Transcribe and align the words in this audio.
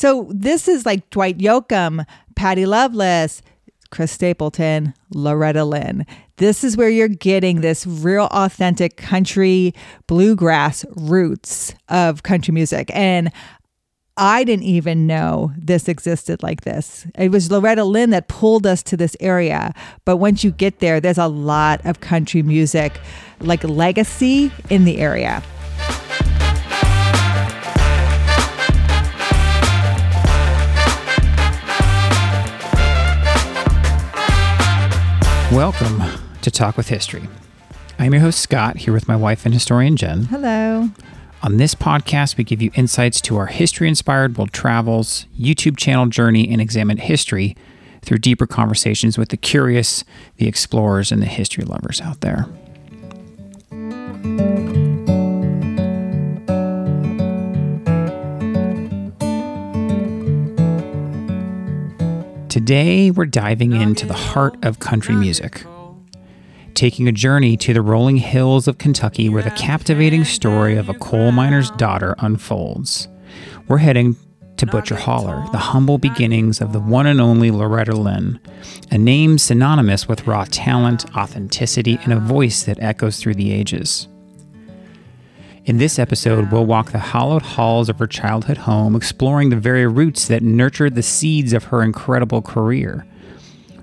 So 0.00 0.30
this 0.30 0.66
is 0.66 0.86
like 0.86 1.10
Dwight 1.10 1.36
Yoakam, 1.36 2.06
Patty 2.34 2.64
Loveless, 2.64 3.42
Chris 3.90 4.10
Stapleton, 4.10 4.94
Loretta 5.12 5.62
Lynn. 5.62 6.06
This 6.38 6.64
is 6.64 6.74
where 6.74 6.88
you're 6.88 7.06
getting 7.06 7.60
this 7.60 7.86
real 7.86 8.26
authentic 8.30 8.96
country 8.96 9.74
bluegrass 10.06 10.86
roots 10.96 11.74
of 11.90 12.22
country 12.22 12.54
music. 12.54 12.90
And 12.94 13.30
I 14.16 14.42
didn't 14.42 14.64
even 14.64 15.06
know 15.06 15.52
this 15.58 15.86
existed 15.86 16.42
like 16.42 16.62
this. 16.62 17.06
It 17.18 17.30
was 17.30 17.50
Loretta 17.50 17.84
Lynn 17.84 18.08
that 18.08 18.26
pulled 18.26 18.66
us 18.66 18.82
to 18.84 18.96
this 18.96 19.14
area. 19.20 19.74
But 20.06 20.16
once 20.16 20.42
you 20.42 20.50
get 20.50 20.78
there, 20.78 21.02
there's 21.02 21.18
a 21.18 21.28
lot 21.28 21.84
of 21.84 22.00
country 22.00 22.42
music, 22.42 22.98
like 23.40 23.62
legacy 23.64 24.50
in 24.70 24.86
the 24.86 24.96
area. 24.96 25.42
Welcome 35.52 36.00
to 36.42 36.50
Talk 36.52 36.76
with 36.76 36.86
History. 36.86 37.28
I'm 37.98 38.12
your 38.12 38.22
host, 38.22 38.38
Scott, 38.38 38.76
here 38.76 38.92
with 38.92 39.08
my 39.08 39.16
wife 39.16 39.44
and 39.44 39.52
historian, 39.52 39.96
Jen. 39.96 40.26
Hello. 40.26 40.90
On 41.42 41.56
this 41.56 41.74
podcast, 41.74 42.36
we 42.36 42.44
give 42.44 42.62
you 42.62 42.70
insights 42.74 43.20
to 43.22 43.36
our 43.36 43.46
history 43.46 43.88
inspired 43.88 44.38
world 44.38 44.52
travels, 44.52 45.26
YouTube 45.36 45.76
channel 45.76 46.06
journey, 46.06 46.48
and 46.48 46.60
examine 46.60 46.98
history 46.98 47.56
through 48.02 48.18
deeper 48.18 48.46
conversations 48.46 49.18
with 49.18 49.30
the 49.30 49.36
curious, 49.36 50.04
the 50.36 50.46
explorers, 50.46 51.10
and 51.10 51.20
the 51.20 51.26
history 51.26 51.64
lovers 51.64 52.00
out 52.00 52.20
there. 52.20 52.46
Today, 62.70 63.10
we're 63.10 63.26
diving 63.26 63.72
into 63.72 64.06
the 64.06 64.14
heart 64.14 64.56
of 64.64 64.78
country 64.78 65.16
music, 65.16 65.64
taking 66.74 67.08
a 67.08 67.12
journey 67.12 67.56
to 67.56 67.74
the 67.74 67.82
rolling 67.82 68.18
hills 68.18 68.68
of 68.68 68.78
Kentucky 68.78 69.28
where 69.28 69.42
the 69.42 69.50
captivating 69.50 70.24
story 70.24 70.76
of 70.76 70.88
a 70.88 70.94
coal 70.94 71.32
miner's 71.32 71.72
daughter 71.72 72.14
unfolds. 72.20 73.08
We're 73.66 73.78
heading 73.78 74.14
to 74.56 74.66
Butcher 74.66 74.94
Holler, 74.94 75.44
the 75.50 75.58
humble 75.58 75.98
beginnings 75.98 76.60
of 76.60 76.72
the 76.72 76.78
one 76.78 77.08
and 77.08 77.20
only 77.20 77.50
Loretta 77.50 77.96
Lynn, 77.96 78.38
a 78.92 78.98
name 78.98 79.36
synonymous 79.36 80.06
with 80.06 80.28
raw 80.28 80.44
talent, 80.48 81.12
authenticity, 81.16 81.98
and 82.04 82.12
a 82.12 82.20
voice 82.20 82.62
that 82.62 82.80
echoes 82.80 83.18
through 83.18 83.34
the 83.34 83.50
ages. 83.50 84.06
In 85.70 85.78
this 85.78 86.00
episode, 86.00 86.50
we'll 86.50 86.66
walk 86.66 86.90
the 86.90 86.98
hallowed 86.98 87.42
halls 87.42 87.88
of 87.88 88.00
her 88.00 88.08
childhood 88.08 88.56
home, 88.56 88.96
exploring 88.96 89.50
the 89.50 89.56
very 89.56 89.86
roots 89.86 90.26
that 90.26 90.42
nurtured 90.42 90.96
the 90.96 91.02
seeds 91.04 91.52
of 91.52 91.62
her 91.66 91.84
incredible 91.84 92.42
career. 92.42 93.06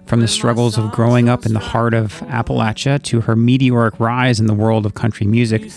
From 0.07 0.21
the 0.21 0.27
struggles 0.27 0.77
of 0.77 0.93
growing 0.93 1.27
up 1.27 1.45
in 1.45 1.53
the 1.53 1.59
heart 1.59 1.93
of 1.93 2.13
Appalachia 2.21 3.03
to 3.03 3.21
her 3.21 3.35
meteoric 3.35 3.99
rise 3.99 4.39
in 4.39 4.45
the 4.45 4.53
world 4.53 4.85
of 4.85 4.93
country 4.93 5.27
music, 5.27 5.69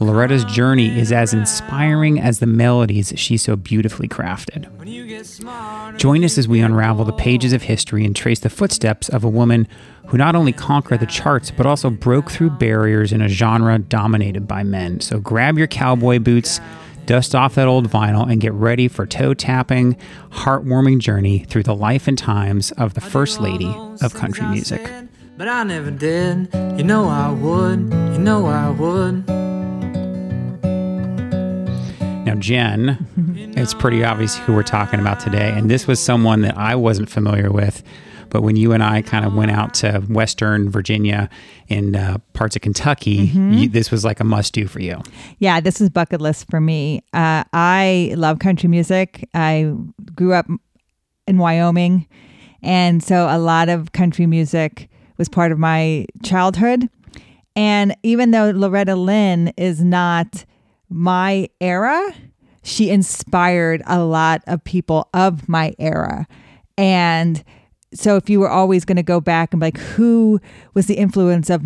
Loretta's 0.00 0.44
journey 0.44 0.88
is 0.98 1.12
as 1.12 1.32
inspiring 1.32 2.18
as 2.18 2.40
the 2.40 2.46
melodies 2.46 3.12
she 3.14 3.36
so 3.36 3.54
beautifully 3.54 4.08
crafted. 4.08 4.66
Join 5.98 6.24
us 6.24 6.36
as 6.36 6.48
we 6.48 6.60
unravel 6.60 7.04
the 7.04 7.12
pages 7.12 7.52
of 7.52 7.62
history 7.62 8.04
and 8.04 8.14
trace 8.14 8.40
the 8.40 8.50
footsteps 8.50 9.08
of 9.08 9.22
a 9.22 9.28
woman 9.28 9.68
who 10.08 10.16
not 10.16 10.34
only 10.34 10.52
conquered 10.52 10.98
the 10.98 11.06
charts 11.06 11.52
but 11.52 11.64
also 11.64 11.88
broke 11.88 12.30
through 12.30 12.50
barriers 12.50 13.12
in 13.12 13.22
a 13.22 13.28
genre 13.28 13.78
dominated 13.78 14.48
by 14.48 14.64
men. 14.64 15.00
So 15.00 15.20
grab 15.20 15.58
your 15.58 15.68
cowboy 15.68 16.18
boots, 16.18 16.60
dust 17.06 17.34
off 17.34 17.54
that 17.54 17.68
old 17.68 17.88
vinyl, 17.88 18.30
and 18.30 18.40
get 18.40 18.52
ready 18.52 18.88
for 18.88 19.06
toe 19.06 19.34
tapping, 19.34 19.96
heartwarming 20.30 20.98
journey 20.98 21.40
through 21.40 21.62
the 21.62 21.74
life 21.74 22.06
and 22.08 22.18
times 22.18 22.72
of 22.72 22.94
the 22.94 23.00
First 23.00 23.40
Lady 23.40 23.74
of 24.02 24.14
country 24.14 24.46
music. 24.48 24.88
But 25.36 25.48
I 25.48 25.64
never 25.64 25.90
did. 25.90 26.48
You 26.54 26.84
know 26.84 27.08
I 27.08 27.30
would. 27.30 27.80
You 27.80 28.18
know 28.18 28.46
I 28.46 28.70
would. 28.70 29.28
Now, 32.26 32.34
Jen, 32.34 33.06
it's 33.56 33.74
pretty 33.74 34.02
obvious 34.02 34.36
who 34.36 34.52
we're 34.54 34.62
talking 34.62 34.98
about 34.98 35.20
today. 35.20 35.52
And 35.54 35.70
this 35.70 35.86
was 35.86 36.00
someone 36.00 36.40
that 36.40 36.56
I 36.56 36.74
wasn't 36.74 37.08
familiar 37.08 37.52
with. 37.52 37.82
But 38.30 38.42
when 38.42 38.56
you 38.56 38.72
and 38.72 38.82
I 38.82 39.02
kind 39.02 39.24
of 39.24 39.34
went 39.34 39.50
out 39.50 39.74
to 39.74 40.00
Western 40.08 40.70
Virginia 40.70 41.28
and 41.68 41.96
uh, 41.96 42.18
parts 42.32 42.56
of 42.56 42.62
Kentucky, 42.62 43.30
you, 43.34 43.68
this 43.68 43.90
was 43.90 44.04
like 44.04 44.20
a 44.20 44.24
must 44.24 44.52
do 44.52 44.66
for 44.66 44.80
you. 44.80 45.00
Yeah, 45.38 45.60
this 45.60 45.80
is 45.80 45.90
bucket 45.90 46.20
list 46.20 46.50
for 46.50 46.60
me. 46.60 47.02
Uh, 47.12 47.44
I 47.52 48.12
love 48.16 48.38
country 48.38 48.68
music. 48.68 49.28
I 49.34 49.72
grew 50.14 50.34
up 50.34 50.46
in 51.26 51.38
Wyoming, 51.38 52.06
and 52.62 53.02
so 53.02 53.26
a 53.28 53.38
lot 53.38 53.68
of 53.68 53.92
country 53.92 54.26
music 54.26 54.88
was 55.18 55.28
part 55.28 55.52
of 55.52 55.58
my 55.58 56.06
childhood. 56.22 56.88
And 57.54 57.96
even 58.02 58.32
though 58.32 58.50
Loretta 58.50 58.96
Lynn 58.96 59.48
is 59.56 59.82
not 59.82 60.44
my 60.90 61.48
era, 61.60 62.14
she 62.62 62.90
inspired 62.90 63.82
a 63.86 64.00
lot 64.00 64.42
of 64.46 64.62
people 64.62 65.08
of 65.14 65.48
my 65.48 65.72
era. 65.78 66.26
And 66.76 67.42
so 67.94 68.16
if 68.16 68.28
you 68.28 68.40
were 68.40 68.48
always 68.48 68.84
going 68.84 68.96
to 68.96 69.02
go 69.02 69.20
back 69.20 69.52
and 69.52 69.60
be 69.60 69.66
like 69.66 69.78
who 69.78 70.40
was 70.74 70.86
the 70.86 70.94
influence 70.94 71.48
of 71.50 71.62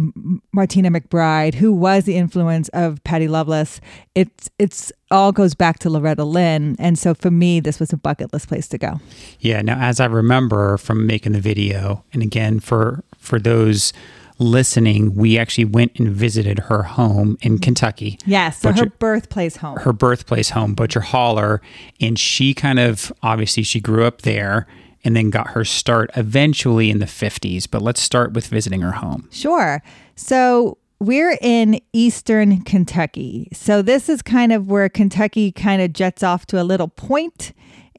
Martina 0.52 0.90
McBride, 0.90 1.54
who 1.54 1.72
was 1.72 2.04
the 2.04 2.16
influence 2.16 2.68
of 2.70 3.02
Patty 3.04 3.26
Loveless, 3.26 3.80
it's 4.14 4.50
it's 4.58 4.92
all 5.10 5.32
goes 5.32 5.54
back 5.54 5.78
to 5.80 5.90
Loretta 5.90 6.24
Lynn. 6.24 6.76
And 6.78 6.98
so 6.98 7.14
for 7.14 7.30
me, 7.30 7.58
this 7.60 7.80
was 7.80 7.92
a 7.92 7.96
bucket 7.96 8.32
list 8.32 8.48
place 8.48 8.68
to 8.68 8.78
go. 8.78 9.00
Yeah. 9.40 9.62
Now, 9.62 9.80
as 9.80 9.98
I 9.98 10.06
remember 10.06 10.76
from 10.76 11.06
making 11.06 11.32
the 11.32 11.40
video, 11.40 12.04
and 12.12 12.22
again 12.22 12.60
for 12.60 13.02
for 13.18 13.38
those 13.38 13.92
listening, 14.38 15.14
we 15.14 15.38
actually 15.38 15.66
went 15.66 15.92
and 15.98 16.08
visited 16.10 16.58
her 16.60 16.82
home 16.82 17.36
in 17.42 17.58
Kentucky. 17.58 18.18
Yes, 18.24 18.58
so 18.60 18.70
Butcher- 18.70 18.84
her 18.84 18.90
birthplace 18.90 19.56
home. 19.56 19.76
her 19.78 19.92
birthplace 19.92 20.50
home, 20.50 20.74
Butcher 20.74 21.00
Holler, 21.00 21.60
and 22.00 22.18
she 22.18 22.54
kind 22.54 22.78
of 22.78 23.12
obviously 23.22 23.62
she 23.62 23.80
grew 23.80 24.04
up 24.04 24.22
there 24.22 24.66
and 25.04 25.16
then 25.16 25.30
got 25.30 25.50
her 25.50 25.64
start 25.64 26.10
eventually 26.16 26.90
in 26.90 26.98
the 26.98 27.06
50s. 27.06 27.66
But 27.70 27.82
let's 27.82 28.00
start 28.00 28.32
with 28.32 28.46
visiting 28.46 28.80
her 28.82 28.92
home. 28.92 29.28
Sure. 29.30 29.82
So 30.14 30.78
we're 30.98 31.38
in 31.40 31.80
eastern 31.92 32.62
Kentucky. 32.62 33.48
So 33.52 33.82
this 33.82 34.08
is 34.08 34.20
kind 34.22 34.52
of 34.52 34.68
where 34.68 34.88
Kentucky 34.88 35.50
kind 35.52 35.80
of 35.80 35.92
jets 35.92 36.22
off 36.22 36.46
to 36.46 36.60
a 36.60 36.64
little 36.64 36.88
point 36.88 37.52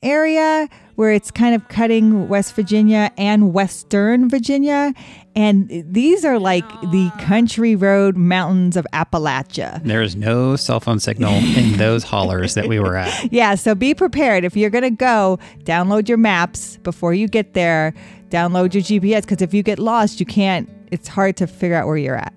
area 0.04 0.68
where 0.96 1.12
it's 1.12 1.32
kind 1.32 1.56
of 1.56 1.68
cutting 1.68 2.28
West 2.28 2.54
Virginia 2.56 3.12
and 3.18 3.54
Western 3.54 4.30
Virginia. 4.30 4.94
And 5.36 5.70
these 5.88 6.26
are 6.26 6.40
like 6.40 6.70
the 6.92 7.10
country 7.22 7.76
road 7.76 8.18
mountains 8.18 8.76
of 8.76 8.86
Appalachia. 8.92 9.82
There 9.84 10.02
is 10.02 10.16
no 10.16 10.56
cell 10.56 10.80
phone 10.80 11.00
signal 11.00 11.34
in 11.34 11.74
those 11.78 12.04
hollers 12.04 12.54
that 12.56 12.68
we 12.68 12.80
were 12.80 12.98
at. 12.98 13.32
Yeah, 13.32 13.56
so 13.56 13.74
be 13.74 13.94
prepared. 13.94 14.44
If 14.44 14.58
you're 14.58 14.70
going 14.70 14.84
to 14.84 14.90
go, 14.90 15.40
download 15.64 16.10
your 16.10 16.18
maps 16.18 16.78
before 16.78 17.14
you 17.14 17.28
get 17.28 17.54
there. 17.54 17.94
Download 18.30 18.74
your 18.74 18.84
GPS 18.84 19.22
because 19.22 19.42
if 19.42 19.54
you 19.54 19.64
get 19.64 19.80
lost, 19.80 20.20
you 20.20 20.26
can't, 20.26 20.70
it's 20.92 21.08
hard 21.08 21.38
to 21.38 21.48
figure 21.48 21.76
out 21.76 21.88
where 21.88 21.98
you're 21.98 22.18
at. 22.18 22.34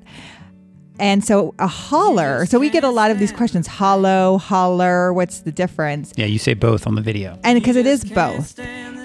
And 1.01 1.25
so 1.25 1.55
a 1.59 1.67
holler, 1.67 2.47
so 2.47 2.61
we 2.61 2.71
get 2.71 2.85
a 2.85 2.91
lot 2.91 3.11
of 3.11 3.19
these 3.19 3.33
questions 3.33 3.67
hollow, 3.67 4.39
holler, 4.39 5.13
what's 5.13 5.41
the 5.41 5.51
difference? 5.51 6.13
Yeah, 6.17 6.27
you 6.27 6.39
say 6.39 6.55
both 6.55 6.87
on 6.87 6.95
the 6.95 7.03
video. 7.03 7.39
And 7.43 7.59
because 7.59 7.75
it 7.75 7.87
is 7.87 8.05
both. 8.05 8.59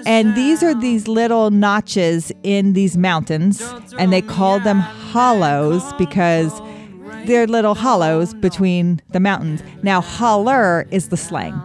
And 0.06 0.36
these 0.36 0.64
are 0.64 0.74
these 0.74 1.08
little 1.08 1.52
notches 1.52 2.32
in 2.44 2.74
these 2.74 2.98
mountains, 2.98 3.62
and 3.98 4.12
they 4.12 4.22
call 4.22 4.60
them 4.60 4.80
hollows 4.80 5.84
because 5.94 6.62
they're 7.26 7.48
little 7.48 7.76
hollows 7.76 8.34
between 8.34 9.02
the 9.12 9.20
mountains. 9.20 9.62
Now, 9.84 10.02
holler 10.02 10.88
is 10.92 11.10
the 11.10 11.18
slang. 11.18 11.62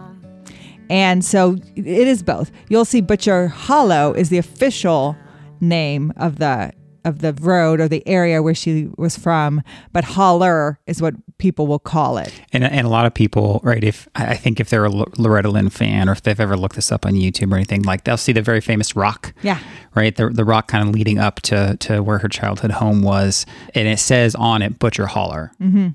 And 0.89 1.25
so 1.25 1.57
it 1.75 1.85
is 1.85 2.21
both. 2.21 2.51
You'll 2.69 2.85
see 2.85 3.01
Butcher 3.01 3.47
Hollow 3.47 4.13
is 4.13 4.29
the 4.29 4.37
official 4.37 5.17
name 5.59 6.13
of 6.17 6.37
the 6.37 6.71
of 7.05 7.19
the 7.19 7.33
road 7.33 7.79
or 7.79 7.87
the 7.87 8.05
area 8.07 8.41
where 8.41 8.55
she 8.55 8.89
was 8.97 9.17
from, 9.17 9.61
but 9.93 10.03
holler 10.03 10.79
is 10.87 11.01
what 11.01 11.13
people 11.37 11.67
will 11.67 11.79
call 11.79 12.17
it. 12.17 12.33
And, 12.51 12.63
and 12.63 12.85
a 12.85 12.89
lot 12.89 13.05
of 13.05 13.13
people, 13.13 13.61
right? 13.63 13.83
If 13.83 14.07
I 14.15 14.35
think 14.35 14.59
if 14.59 14.69
they're 14.69 14.85
a 14.85 14.89
Loretta 14.89 15.49
Lynn 15.49 15.69
fan, 15.69 16.09
or 16.09 16.13
if 16.13 16.23
they've 16.23 16.39
ever 16.39 16.57
looked 16.57 16.75
this 16.75 16.91
up 16.91 17.05
on 17.05 17.13
YouTube 17.13 17.53
or 17.53 17.55
anything, 17.55 17.83
like 17.83 18.03
they'll 18.03 18.17
see 18.17 18.33
the 18.33 18.41
very 18.41 18.61
famous 18.61 18.95
rock. 18.95 19.33
Yeah. 19.41 19.59
Right, 19.93 20.13
the 20.13 20.29
the 20.29 20.43
rock 20.43 20.67
kind 20.67 20.87
of 20.87 20.93
leading 20.93 21.19
up 21.19 21.39
to 21.43 21.77
to 21.77 22.03
where 22.03 22.17
her 22.17 22.27
childhood 22.27 22.71
home 22.71 23.01
was, 23.01 23.45
and 23.73 23.87
it 23.87 23.99
says 23.99 24.35
on 24.35 24.61
it 24.61 24.77
Butcher 24.77 25.05
Holler. 25.05 25.53
Mm-hmm. 25.61 25.89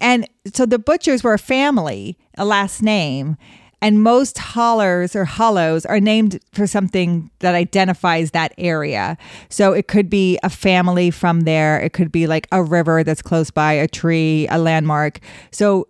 And 0.00 0.26
so 0.54 0.64
the 0.64 0.78
butchers 0.78 1.22
were 1.22 1.34
a 1.34 1.38
family, 1.38 2.16
a 2.38 2.46
last 2.46 2.82
name, 2.82 3.36
and 3.82 4.02
most 4.02 4.38
hollers 4.38 5.14
or 5.16 5.24
hollows 5.24 5.84
are 5.84 6.00
named 6.00 6.38
for 6.52 6.66
something 6.66 7.30
that 7.40 7.54
identifies 7.54 8.30
that 8.30 8.54
area. 8.56 9.18
So 9.48 9.72
it 9.72 9.88
could 9.88 10.08
be 10.08 10.38
a 10.44 10.48
family 10.48 11.10
from 11.10 11.40
there, 11.40 11.80
it 11.80 11.92
could 11.92 12.12
be 12.12 12.26
like 12.26 12.46
a 12.52 12.62
river 12.62 13.02
that's 13.02 13.20
close 13.20 13.50
by, 13.50 13.72
a 13.72 13.88
tree, 13.88 14.46
a 14.48 14.58
landmark. 14.58 15.18
So 15.50 15.88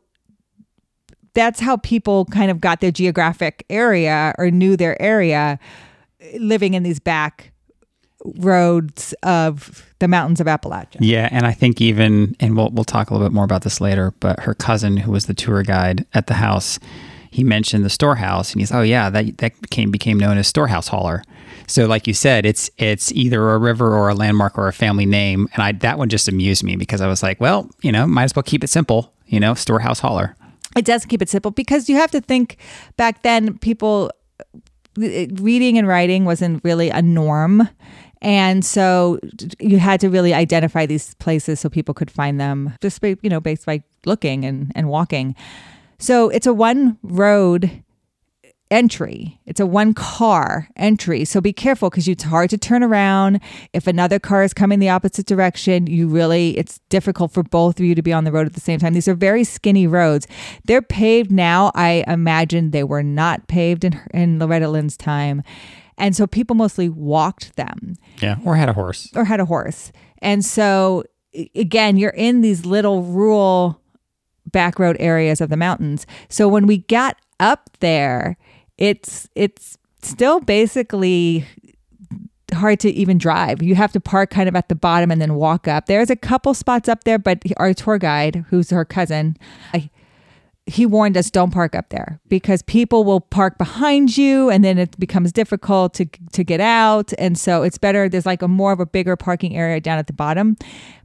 that's 1.34 1.60
how 1.60 1.76
people 1.78 2.24
kind 2.26 2.50
of 2.50 2.60
got 2.60 2.80
their 2.80 2.90
geographic 2.90 3.64
area 3.70 4.34
or 4.38 4.50
knew 4.50 4.76
their 4.76 5.00
area 5.00 5.58
living 6.38 6.74
in 6.74 6.82
these 6.82 6.98
back 6.98 7.52
roads 8.24 9.12
of 9.22 9.92
the 9.98 10.08
mountains 10.08 10.40
of 10.40 10.46
Appalachia. 10.46 10.96
Yeah, 11.00 11.28
and 11.30 11.44
I 11.46 11.52
think 11.52 11.80
even 11.80 12.36
and 12.40 12.56
we'll 12.56 12.70
we'll 12.70 12.84
talk 12.84 13.10
a 13.10 13.14
little 13.14 13.26
bit 13.26 13.34
more 13.34 13.44
about 13.44 13.62
this 13.62 13.80
later, 13.80 14.14
but 14.20 14.40
her 14.40 14.54
cousin 14.54 14.96
who 14.96 15.10
was 15.10 15.26
the 15.26 15.34
tour 15.34 15.62
guide 15.62 16.06
at 16.14 16.26
the 16.26 16.34
house, 16.34 16.78
he 17.32 17.42
mentioned 17.42 17.82
the 17.82 17.90
storehouse 17.90 18.52
and 18.52 18.60
he's 18.60 18.70
oh 18.70 18.82
yeah, 18.82 19.08
that 19.10 19.38
that 19.38 19.60
became 19.62 19.90
became 19.90 20.18
known 20.18 20.36
as 20.36 20.46
storehouse 20.46 20.88
hauler. 20.88 21.24
So 21.66 21.86
like 21.86 22.06
you 22.06 22.12
said, 22.12 22.44
it's 22.44 22.70
it's 22.76 23.10
either 23.12 23.50
a 23.50 23.58
river 23.58 23.96
or 23.96 24.10
a 24.10 24.14
landmark 24.14 24.58
or 24.58 24.68
a 24.68 24.72
family 24.72 25.06
name 25.06 25.48
and 25.54 25.62
I 25.62 25.72
that 25.72 25.98
one 25.98 26.10
just 26.10 26.28
amused 26.28 26.62
me 26.62 26.76
because 26.76 27.00
I 27.00 27.08
was 27.08 27.22
like, 27.22 27.40
well, 27.40 27.70
you 27.80 27.90
know, 27.90 28.06
might 28.06 28.24
as 28.24 28.36
well 28.36 28.42
keep 28.42 28.62
it 28.62 28.68
simple, 28.68 29.14
you 29.26 29.40
know, 29.40 29.54
storehouse 29.54 29.98
hauler. 29.98 30.36
It 30.76 30.84
does 30.84 31.06
keep 31.06 31.22
it 31.22 31.30
simple 31.30 31.50
because 31.50 31.88
you 31.88 31.96
have 31.96 32.10
to 32.10 32.20
think 32.20 32.58
back 32.98 33.22
then 33.22 33.56
people 33.58 34.10
uh, 34.40 35.26
reading 35.40 35.78
and 35.78 35.88
writing 35.88 36.26
wasn't 36.26 36.62
really 36.64 36.90
a 36.90 37.00
norm. 37.00 37.66
And 38.20 38.62
so 38.64 39.18
you 39.58 39.78
had 39.78 40.00
to 40.00 40.10
really 40.10 40.34
identify 40.34 40.84
these 40.84 41.14
places 41.14 41.60
so 41.60 41.70
people 41.70 41.94
could 41.94 42.10
find 42.10 42.38
them 42.38 42.74
just 42.82 43.02
you 43.02 43.30
know 43.30 43.40
based 43.40 43.64
by 43.64 43.82
looking 44.04 44.44
and, 44.44 44.70
and 44.74 44.90
walking. 44.90 45.34
So 46.02 46.30
it's 46.30 46.48
a 46.48 46.52
one 46.52 46.98
road 47.04 47.84
entry. 48.72 49.38
It's 49.46 49.60
a 49.60 49.66
one 49.66 49.94
car 49.94 50.68
entry. 50.74 51.24
So 51.24 51.40
be 51.40 51.52
careful 51.52 51.90
because 51.90 52.08
it's 52.08 52.24
hard 52.24 52.50
to 52.50 52.58
turn 52.58 52.82
around. 52.82 53.38
If 53.72 53.86
another 53.86 54.18
car 54.18 54.42
is 54.42 54.52
coming 54.52 54.80
the 54.80 54.88
opposite 54.88 55.26
direction, 55.26 55.86
you 55.86 56.08
really, 56.08 56.58
it's 56.58 56.80
difficult 56.88 57.30
for 57.30 57.44
both 57.44 57.78
of 57.78 57.84
you 57.84 57.94
to 57.94 58.02
be 58.02 58.12
on 58.12 58.24
the 58.24 58.32
road 58.32 58.48
at 58.48 58.54
the 58.54 58.60
same 58.60 58.80
time. 58.80 58.94
These 58.94 59.06
are 59.06 59.14
very 59.14 59.44
skinny 59.44 59.86
roads. 59.86 60.26
They're 60.64 60.82
paved 60.82 61.30
now. 61.30 61.70
I 61.76 62.02
imagine 62.08 62.72
they 62.72 62.82
were 62.82 63.04
not 63.04 63.46
paved 63.46 63.84
in, 63.84 64.00
in 64.12 64.40
Loretta 64.40 64.68
Lynn's 64.70 64.96
time. 64.96 65.44
And 65.98 66.16
so 66.16 66.26
people 66.26 66.56
mostly 66.56 66.88
walked 66.88 67.54
them. 67.54 67.94
Yeah, 68.20 68.38
or 68.44 68.56
had 68.56 68.68
a 68.68 68.72
horse. 68.72 69.08
Or 69.14 69.24
had 69.24 69.38
a 69.38 69.44
horse. 69.44 69.92
And 70.18 70.44
so 70.44 71.04
again, 71.54 71.96
you're 71.96 72.10
in 72.10 72.40
these 72.40 72.66
little 72.66 73.02
rural 73.02 73.81
back 74.52 74.78
road 74.78 74.96
areas 75.00 75.40
of 75.40 75.50
the 75.50 75.56
mountains. 75.56 76.06
So 76.28 76.48
when 76.48 76.66
we 76.66 76.78
got 76.78 77.16
up 77.40 77.70
there, 77.80 78.36
it's 78.78 79.28
it's 79.34 79.78
still 80.02 80.40
basically 80.40 81.46
hard 82.52 82.80
to 82.80 82.90
even 82.90 83.18
drive. 83.18 83.62
You 83.62 83.74
have 83.74 83.92
to 83.92 84.00
park 84.00 84.30
kind 84.30 84.48
of 84.48 84.54
at 84.54 84.68
the 84.68 84.74
bottom 84.74 85.10
and 85.10 85.20
then 85.20 85.34
walk 85.34 85.66
up. 85.66 85.86
There's 85.86 86.10
a 86.10 86.16
couple 86.16 86.54
spots 86.54 86.88
up 86.88 87.04
there, 87.04 87.18
but 87.18 87.42
our 87.56 87.72
tour 87.72 87.98
guide, 87.98 88.44
who's 88.48 88.70
her 88.70 88.84
cousin, 88.84 89.36
he 90.66 90.86
warned 90.86 91.16
us 91.16 91.30
don't 91.30 91.50
park 91.50 91.74
up 91.74 91.88
there 91.88 92.20
because 92.28 92.62
people 92.62 93.02
will 93.02 93.20
park 93.20 93.58
behind 93.58 94.16
you 94.16 94.48
and 94.48 94.64
then 94.64 94.78
it 94.78 94.98
becomes 94.98 95.32
difficult 95.32 95.92
to 95.94 96.06
to 96.32 96.44
get 96.44 96.60
out 96.60 97.12
and 97.18 97.36
so 97.36 97.62
it's 97.62 97.78
better 97.78 98.08
there's 98.08 98.26
like 98.26 98.42
a 98.42 98.48
more 98.48 98.70
of 98.70 98.78
a 98.78 98.86
bigger 98.86 99.16
parking 99.16 99.56
area 99.56 99.80
down 99.80 99.98
at 99.98 100.06
the 100.06 100.12
bottom 100.12 100.56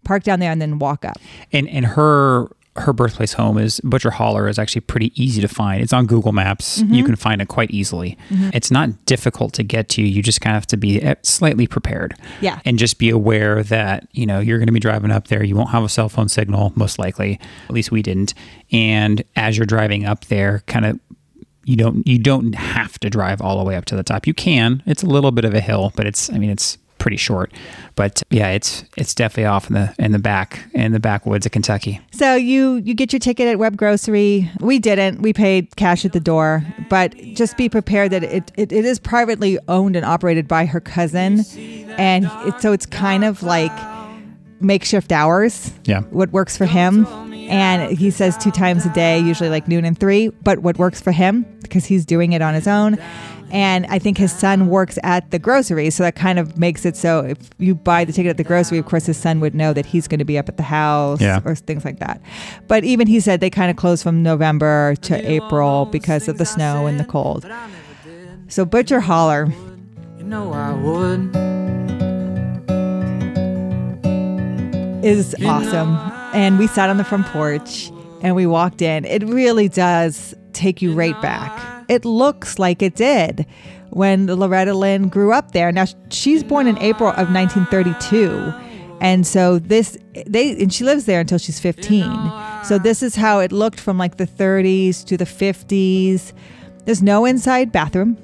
park 0.03 0.23
down 0.23 0.39
there 0.39 0.51
and 0.51 0.61
then 0.61 0.77
walk 0.77 1.03
up 1.03 1.17
and 1.51 1.67
and 1.69 1.85
her 1.85 2.47
her 2.77 2.93
birthplace 2.93 3.33
home 3.33 3.57
is 3.57 3.79
Butcher 3.81 4.11
Holler 4.11 4.47
is 4.47 4.59
actually 4.59 4.81
pretty 4.81 5.11
easy 5.21 5.41
to 5.41 5.47
find. 5.47 5.81
It's 5.81 5.93
on 5.93 6.05
Google 6.05 6.31
Maps. 6.31 6.81
Mm-hmm. 6.81 6.93
You 6.93 7.03
can 7.03 7.15
find 7.15 7.41
it 7.41 7.47
quite 7.47 7.71
easily. 7.71 8.17
Mm-hmm. 8.29 8.49
It's 8.53 8.71
not 8.71 9.05
difficult 9.05 9.53
to 9.53 9.63
get 9.63 9.89
to. 9.89 10.01
You 10.01 10.21
just 10.21 10.41
kind 10.41 10.55
of 10.55 10.61
have 10.61 10.67
to 10.67 10.77
be 10.77 11.01
eh, 11.01 11.15
slightly 11.23 11.67
prepared. 11.67 12.15
Yeah. 12.41 12.59
And 12.65 12.77
just 12.77 12.99
be 12.99 13.09
aware 13.09 13.63
that, 13.63 14.07
you 14.11 14.25
know, 14.25 14.39
you're 14.39 14.57
going 14.57 14.67
to 14.67 14.73
be 14.73 14.79
driving 14.79 15.11
up 15.11 15.27
there. 15.27 15.43
You 15.43 15.55
won't 15.55 15.69
have 15.69 15.83
a 15.83 15.89
cell 15.89 16.09
phone 16.09 16.29
signal, 16.29 16.73
most 16.75 16.99
likely. 16.99 17.39
At 17.65 17.71
least 17.71 17.91
we 17.91 18.01
didn't. 18.01 18.33
And 18.71 19.23
as 19.35 19.57
you're 19.57 19.65
driving 19.65 20.05
up 20.05 20.25
there, 20.25 20.63
kind 20.67 20.85
of 20.85 20.99
you 21.65 21.75
don't 21.75 22.07
you 22.07 22.17
don't 22.17 22.55
have 22.55 22.97
to 22.99 23.09
drive 23.09 23.41
all 23.41 23.57
the 23.57 23.63
way 23.65 23.75
up 23.75 23.85
to 23.85 23.95
the 23.95 24.03
top. 24.03 24.25
You 24.25 24.33
can. 24.33 24.81
It's 24.85 25.03
a 25.03 25.05
little 25.05 25.31
bit 25.31 25.43
of 25.43 25.53
a 25.53 25.59
hill, 25.59 25.91
but 25.95 26.07
it's 26.07 26.31
I 26.31 26.37
mean 26.37 26.49
it's 26.49 26.77
pretty 26.97 27.17
short. 27.17 27.51
But 27.95 28.21
yeah, 28.29 28.49
it's 28.49 28.83
it's 28.95 29.15
definitely 29.15 29.45
off 29.45 29.67
in 29.69 29.73
the 29.73 29.93
in 29.97 30.11
the 30.11 30.19
back 30.19 30.59
in 30.73 30.91
the 30.91 30.99
backwoods 30.99 31.45
of 31.45 31.51
Kentucky. 31.51 32.01
So 32.11 32.35
you 32.35 32.75
you 32.75 32.93
get 32.93 33.11
your 33.11 33.19
ticket 33.19 33.47
at 33.47 33.59
Webb 33.59 33.77
Grocery. 33.77 34.51
We 34.59 34.79
didn't. 34.79 35.21
We 35.21 35.33
paid 35.33 35.75
cash 35.75 36.05
at 36.05 36.13
the 36.13 36.19
door, 36.19 36.65
but 36.89 37.15
just 37.33 37.57
be 37.57 37.69
prepared 37.69 38.11
that 38.11 38.23
it 38.23 38.51
it, 38.55 38.71
it 38.71 38.85
is 38.85 38.99
privately 38.99 39.57
owned 39.67 39.95
and 39.95 40.05
operated 40.05 40.47
by 40.47 40.65
her 40.65 40.79
cousin, 40.79 41.43
and 41.97 42.25
it, 42.45 42.61
so 42.61 42.71
it's 42.71 42.85
kind 42.85 43.23
of 43.23 43.43
like 43.43 43.71
makeshift 44.59 45.11
hours. 45.11 45.71
Yeah, 45.85 46.01
what 46.01 46.31
works 46.31 46.57
for 46.57 46.65
him. 46.65 47.05
And 47.47 47.97
he 47.97 48.11
says 48.11 48.37
two 48.37 48.51
times 48.51 48.85
a 48.85 48.93
day, 48.93 49.19
usually 49.19 49.49
like 49.49 49.67
noon 49.67 49.85
and 49.85 49.97
three, 49.97 50.29
but 50.29 50.59
what 50.59 50.77
works 50.77 51.01
for 51.01 51.11
him 51.11 51.45
because 51.61 51.85
he's 51.85 52.05
doing 52.05 52.33
it 52.33 52.41
on 52.41 52.53
his 52.53 52.67
own. 52.67 52.97
And 53.49 53.85
I 53.85 53.97
think 53.99 54.17
his 54.17 54.31
son 54.31 54.67
works 54.67 54.99
at 55.03 55.31
the 55.31 55.39
grocery. 55.39 55.89
So 55.89 56.03
that 56.03 56.15
kind 56.15 56.37
of 56.37 56.57
makes 56.57 56.85
it 56.85 56.97
so 56.97 57.21
if 57.21 57.49
you 57.57 57.75
buy 57.75 58.03
the 58.03 58.11
ticket 58.11 58.31
at 58.31 58.37
the 58.37 58.43
grocery, 58.43 58.77
of 58.77 58.85
course, 58.85 59.05
his 59.05 59.17
son 59.17 59.39
would 59.39 59.55
know 59.55 59.73
that 59.73 59.85
he's 59.85 60.07
going 60.07 60.19
to 60.19 60.25
be 60.25 60.37
up 60.37 60.49
at 60.49 60.57
the 60.57 60.63
house 60.63 61.21
yeah. 61.21 61.41
or 61.45 61.55
things 61.55 61.85
like 61.85 61.99
that. 61.99 62.21
But 62.67 62.83
even 62.83 63.07
he 63.07 63.19
said 63.19 63.39
they 63.39 63.49
kind 63.49 63.71
of 63.71 63.77
close 63.77 64.03
from 64.03 64.21
November 64.21 64.95
to 65.03 65.15
April 65.29 65.85
because 65.85 66.27
of 66.27 66.37
the 66.37 66.45
snow 66.45 66.87
and 66.87 66.99
the 66.99 67.05
cold. 67.05 67.49
So 68.49 68.65
Butcher 68.65 68.99
Holler. 68.99 69.47
You 70.17 70.23
know 70.23 70.51
I 70.51 70.73
would. 70.73 71.35
Is 75.05 75.35
awesome. 75.45 76.16
And 76.33 76.59
we 76.59 76.67
sat 76.67 76.89
on 76.89 76.97
the 76.97 77.03
front 77.03 77.25
porch 77.27 77.91
and 78.21 78.35
we 78.35 78.45
walked 78.45 78.81
in. 78.81 79.05
It 79.05 79.23
really 79.23 79.69
does 79.69 80.35
take 80.53 80.81
you 80.81 80.93
right 80.93 81.19
back 81.21 81.77
it 81.87 82.05
looks 82.05 82.59
like 82.59 82.81
it 82.81 82.95
did 82.95 83.45
when 83.89 84.27
Loretta 84.27 84.73
Lynn 84.73 85.09
grew 85.09 85.31
up 85.31 85.51
there. 85.51 85.71
Now 85.71 85.85
she's 86.09 86.43
born 86.43 86.67
in 86.67 86.77
April 86.79 87.09
of 87.09 87.31
1932. 87.31 88.53
And 88.99 89.25
so 89.25 89.59
this 89.59 89.97
they 90.25 90.51
and 90.59 90.73
she 90.73 90.83
lives 90.83 91.05
there 91.05 91.19
until 91.19 91.37
she's 91.37 91.59
15. 91.59 92.31
So 92.63 92.77
this 92.77 93.03
is 93.03 93.15
how 93.15 93.39
it 93.39 93.51
looked 93.51 93.79
from 93.79 93.97
like 93.97 94.17
the 94.17 94.27
30s 94.27 95.05
to 95.05 95.17
the 95.17 95.25
50s. 95.25 96.33
There's 96.85 97.03
no 97.03 97.25
inside 97.25 97.71
bathroom. 97.71 98.17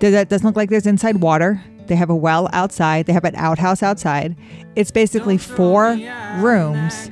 That 0.00 0.28
doesn't 0.28 0.46
look 0.46 0.56
like 0.56 0.70
there's 0.70 0.86
inside 0.86 1.20
water. 1.20 1.62
They 1.88 1.96
have 1.96 2.10
a 2.10 2.16
well 2.16 2.48
outside. 2.52 3.06
They 3.06 3.12
have 3.12 3.24
an 3.24 3.34
outhouse 3.36 3.82
outside. 3.82 4.36
It's 4.76 4.90
basically 4.90 5.38
four 5.38 5.98
rooms 6.36 7.10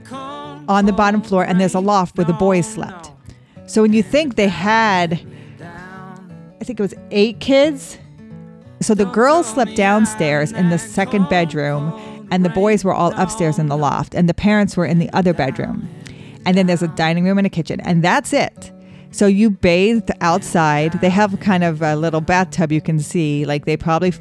on 0.68 0.86
the 0.86 0.92
bottom 0.92 1.22
floor, 1.22 1.44
and 1.44 1.60
there's 1.60 1.74
a 1.74 1.80
loft 1.80 2.16
where 2.16 2.24
the 2.24 2.32
boys 2.32 2.68
slept. 2.68 3.10
So 3.66 3.82
when 3.82 3.92
you 3.92 4.02
think 4.02 4.36
they 4.36 4.48
had 4.48 5.20
I 6.60 6.64
think 6.64 6.80
it 6.80 6.82
was 6.82 6.94
eight 7.10 7.40
kids. 7.40 7.98
So 8.80 8.94
the 8.94 9.04
girls 9.04 9.46
slept 9.46 9.76
downstairs 9.76 10.52
in 10.52 10.70
the 10.70 10.78
second 10.78 11.28
bedroom, 11.28 12.26
and 12.30 12.44
the 12.44 12.50
boys 12.50 12.84
were 12.84 12.94
all 12.94 13.12
upstairs 13.14 13.58
in 13.58 13.68
the 13.68 13.76
loft, 13.76 14.14
and 14.14 14.28
the 14.28 14.34
parents 14.34 14.76
were 14.76 14.86
in 14.86 14.98
the 14.98 15.10
other 15.12 15.32
bedroom. 15.32 15.88
And 16.44 16.56
then 16.56 16.66
there's 16.66 16.82
a 16.82 16.88
dining 16.88 17.24
room 17.24 17.38
and 17.38 17.46
a 17.46 17.50
kitchen, 17.50 17.80
and 17.80 18.02
that's 18.02 18.32
it. 18.32 18.72
So 19.10 19.26
you 19.26 19.50
bathed 19.50 20.10
outside. 20.20 20.92
They 21.00 21.08
have 21.08 21.38
kind 21.40 21.64
of 21.64 21.82
a 21.82 21.96
little 21.96 22.20
bathtub 22.20 22.72
you 22.72 22.80
can 22.80 22.98
see. 22.98 23.44
Like 23.44 23.64
they 23.64 23.76
probably 23.76 24.12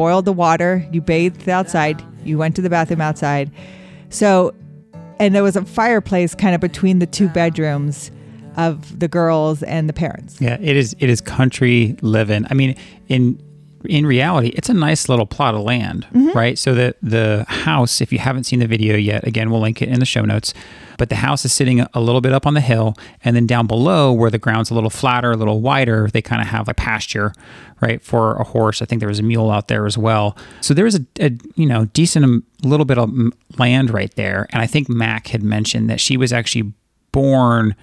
boiled 0.00 0.24
the 0.24 0.32
water. 0.32 0.82
You 0.90 1.02
bathed 1.02 1.46
outside. 1.46 2.02
You 2.24 2.38
went 2.38 2.56
to 2.56 2.62
the 2.62 2.70
bathroom 2.70 3.02
outside. 3.02 3.50
So, 4.08 4.54
and 5.18 5.34
there 5.34 5.42
was 5.42 5.56
a 5.56 5.64
fireplace 5.66 6.34
kind 6.34 6.54
of 6.54 6.60
between 6.62 7.00
the 7.00 7.06
two 7.06 7.28
bedrooms 7.28 8.10
of 8.56 8.98
the 8.98 9.08
girls 9.08 9.62
and 9.62 9.90
the 9.90 9.92
parents. 9.92 10.40
Yeah, 10.40 10.56
it 10.58 10.74
is. 10.74 10.96
It 11.00 11.10
is 11.10 11.20
country 11.20 11.98
living. 12.00 12.46
I 12.48 12.54
mean, 12.54 12.76
in 13.08 13.38
in 13.84 14.06
reality, 14.06 14.48
it's 14.48 14.68
a 14.68 14.74
nice 14.74 15.08
little 15.08 15.26
plot 15.26 15.54
of 15.54 15.62
land, 15.62 16.06
mm-hmm. 16.12 16.36
right? 16.36 16.58
So 16.58 16.74
the 16.74 16.94
the 17.02 17.44
house, 17.48 18.00
if 18.00 18.12
you 18.12 18.18
haven't 18.18 18.44
seen 18.44 18.58
the 18.58 18.66
video 18.66 18.96
yet, 18.96 19.26
again, 19.26 19.50
we'll 19.50 19.60
link 19.60 19.80
it 19.80 19.88
in 19.88 20.00
the 20.00 20.06
show 20.06 20.24
notes. 20.24 20.52
But 20.98 21.08
the 21.08 21.16
house 21.16 21.44
is 21.46 21.52
sitting 21.52 21.80
a 21.80 22.00
little 22.00 22.20
bit 22.20 22.32
up 22.32 22.46
on 22.46 22.54
the 22.54 22.60
hill, 22.60 22.94
and 23.24 23.34
then 23.34 23.46
down 23.46 23.66
below, 23.66 24.12
where 24.12 24.30
the 24.30 24.38
ground's 24.38 24.70
a 24.70 24.74
little 24.74 24.90
flatter, 24.90 25.32
a 25.32 25.36
little 25.36 25.62
wider, 25.62 26.08
they 26.12 26.20
kind 26.20 26.42
of 26.42 26.48
have 26.48 26.68
a 26.68 26.74
pasture, 26.74 27.32
right, 27.80 28.02
for 28.02 28.36
a 28.36 28.44
horse. 28.44 28.82
I 28.82 28.84
think 28.84 29.00
there 29.00 29.08
was 29.08 29.18
a 29.18 29.22
mule 29.22 29.50
out 29.50 29.68
there 29.68 29.86
as 29.86 29.96
well. 29.96 30.36
So 30.60 30.74
there 30.74 30.84
was 30.84 30.96
a, 30.96 31.06
a 31.20 31.30
you 31.54 31.66
know 31.66 31.86
decent 31.86 32.44
little 32.62 32.84
bit 32.84 32.98
of 32.98 33.10
land 33.58 33.90
right 33.90 34.14
there, 34.14 34.46
and 34.50 34.60
I 34.60 34.66
think 34.66 34.88
Mac 34.88 35.28
had 35.28 35.42
mentioned 35.42 35.88
that 35.88 36.00
she 36.00 36.16
was 36.16 36.32
actually 36.32 36.72
born 37.12 37.74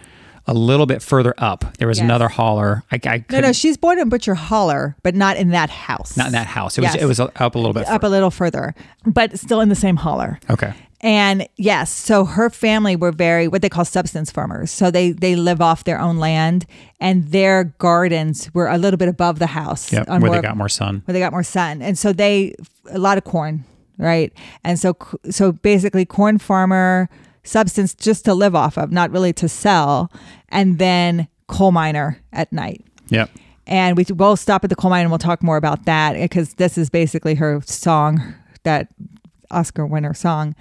a 0.47 0.53
little 0.53 0.85
bit 0.85 1.01
further 1.01 1.33
up, 1.37 1.77
there 1.77 1.87
was 1.87 1.97
yes. 1.97 2.05
another 2.05 2.29
holler. 2.29 2.83
I, 2.91 2.99
I 3.05 3.25
no, 3.29 3.41
no, 3.41 3.51
she's 3.51 3.77
born 3.77 3.99
in 3.99 4.09
Butcher 4.09 4.33
Holler, 4.33 4.95
but 5.03 5.13
not 5.13 5.37
in 5.37 5.49
that 5.49 5.69
house. 5.69 6.15
Not 6.15 6.27
in 6.27 6.33
that 6.33 6.47
house. 6.47 6.77
It 6.77 6.81
yes. 6.81 6.95
was 6.95 7.03
it 7.03 7.05
was 7.05 7.19
up 7.19 7.55
a 7.55 7.57
little 7.57 7.73
bit. 7.73 7.83
Up 7.83 8.01
further. 8.01 8.07
a 8.07 8.09
little 8.09 8.31
further, 8.31 8.75
but 9.05 9.37
still 9.37 9.61
in 9.61 9.69
the 9.69 9.75
same 9.75 9.97
holler. 9.97 10.39
Okay. 10.49 10.73
And 11.01 11.47
yes, 11.57 11.91
so 11.91 12.25
her 12.25 12.49
family 12.49 12.95
were 12.95 13.11
very 13.11 13.47
what 13.47 13.61
they 13.61 13.69
call 13.69 13.85
substance 13.85 14.31
farmers. 14.31 14.71
So 14.71 14.89
they 14.89 15.11
they 15.11 15.35
live 15.35 15.61
off 15.61 15.83
their 15.83 15.99
own 15.99 16.17
land, 16.17 16.65
and 16.99 17.25
their 17.25 17.65
gardens 17.77 18.51
were 18.53 18.67
a 18.67 18.77
little 18.77 18.97
bit 18.97 19.09
above 19.09 19.37
the 19.39 19.47
house. 19.47 19.91
Yep, 19.91 20.07
where 20.07 20.19
more, 20.19 20.29
they 20.29 20.41
got 20.41 20.57
more 20.57 20.69
sun. 20.69 21.03
Where 21.05 21.13
they 21.13 21.19
got 21.19 21.33
more 21.33 21.43
sun, 21.43 21.81
and 21.81 21.97
so 21.97 22.13
they 22.13 22.55
a 22.89 22.97
lot 22.97 23.19
of 23.19 23.25
corn, 23.25 23.63
right? 23.99 24.33
And 24.63 24.79
so 24.79 24.97
so 25.29 25.51
basically, 25.51 26.05
corn 26.05 26.39
farmer 26.39 27.09
substance 27.47 27.93
just 27.93 28.25
to 28.25 28.33
live 28.33 28.55
off 28.55 28.77
of, 28.77 28.91
not 28.91 29.11
really 29.11 29.33
to 29.33 29.47
sell, 29.47 30.11
and 30.49 30.79
then 30.79 31.27
coal 31.47 31.71
miner 31.71 32.21
at 32.33 32.51
night. 32.51 32.85
Yep. 33.09 33.29
And 33.65 33.97
we 33.97 34.05
will 34.13 34.35
stop 34.37 34.63
at 34.63 34.69
the 34.69 34.75
coal 34.75 34.89
mine 34.89 35.01
and 35.01 35.11
we'll 35.11 35.17
talk 35.17 35.43
more 35.43 35.57
about 35.57 35.85
that 35.85 36.13
because 36.13 36.53
this 36.53 36.77
is 36.77 36.89
basically 36.89 37.35
her 37.35 37.61
song, 37.65 38.33
that 38.63 38.87
Oscar 39.51 39.85
winner 39.85 40.13
song. 40.13 40.55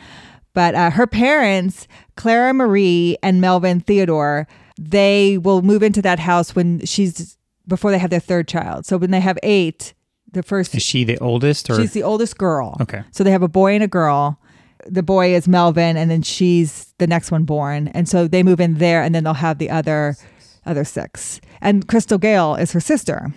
But 0.55 0.75
uh, 0.75 0.91
her 0.91 1.07
parents, 1.07 1.87
Clara 2.17 2.53
Marie 2.55 3.17
and 3.23 3.41
Melvin 3.41 3.81
Theodore, 3.81 4.49
they 4.79 5.39
will 5.39 5.63
move 5.63 5.83
into 5.83 6.03
that 6.03 6.19
house 6.19 6.55
when 6.55 6.85
she's 6.85 7.37
before 7.69 7.91
they 7.91 7.99
have 7.99 8.11
their 8.11 8.21
third 8.21 8.49
child. 8.49 8.87
So 8.87 8.97
when 8.97 9.11
they 9.11 9.21
have 9.21 9.39
eight, 9.43 9.93
the 10.33 10.43
first 10.43 10.75
Is 10.75 10.83
she 10.83 11.05
the 11.05 11.19
oldest 11.19 11.69
or 11.71 11.77
she's 11.77 11.93
the 11.93 12.03
oldest 12.03 12.39
girl. 12.39 12.77
Okay. 12.81 13.03
So 13.11 13.25
they 13.25 13.31
have 13.31 13.43
a 13.43 13.49
boy 13.49 13.75
and 13.75 13.83
a 13.83 13.89
girl. 13.89 14.41
The 14.89 15.03
boy 15.03 15.35
is 15.35 15.49
Melvin, 15.49 15.97
and 15.97 16.11
then 16.11 16.23
she's 16.23 16.93
the 16.99 17.07
next 17.07 17.31
one 17.31 17.45
born. 17.45 17.89
And 17.89 18.09
so 18.09 18.29
they 18.29 18.43
move 18.43 18.61
in 18.61 18.75
there, 18.75 19.03
and 19.03 19.15
then 19.15 19.25
they'll 19.25 19.35
have 19.35 19.59
the 19.59 19.71
other 19.71 20.17
other 20.65 20.85
six. 20.85 21.41
And 21.61 21.87
Crystal 21.87 22.19
Gayle 22.19 22.57
is 22.57 22.73
her 22.73 22.81
sister. 22.81 23.33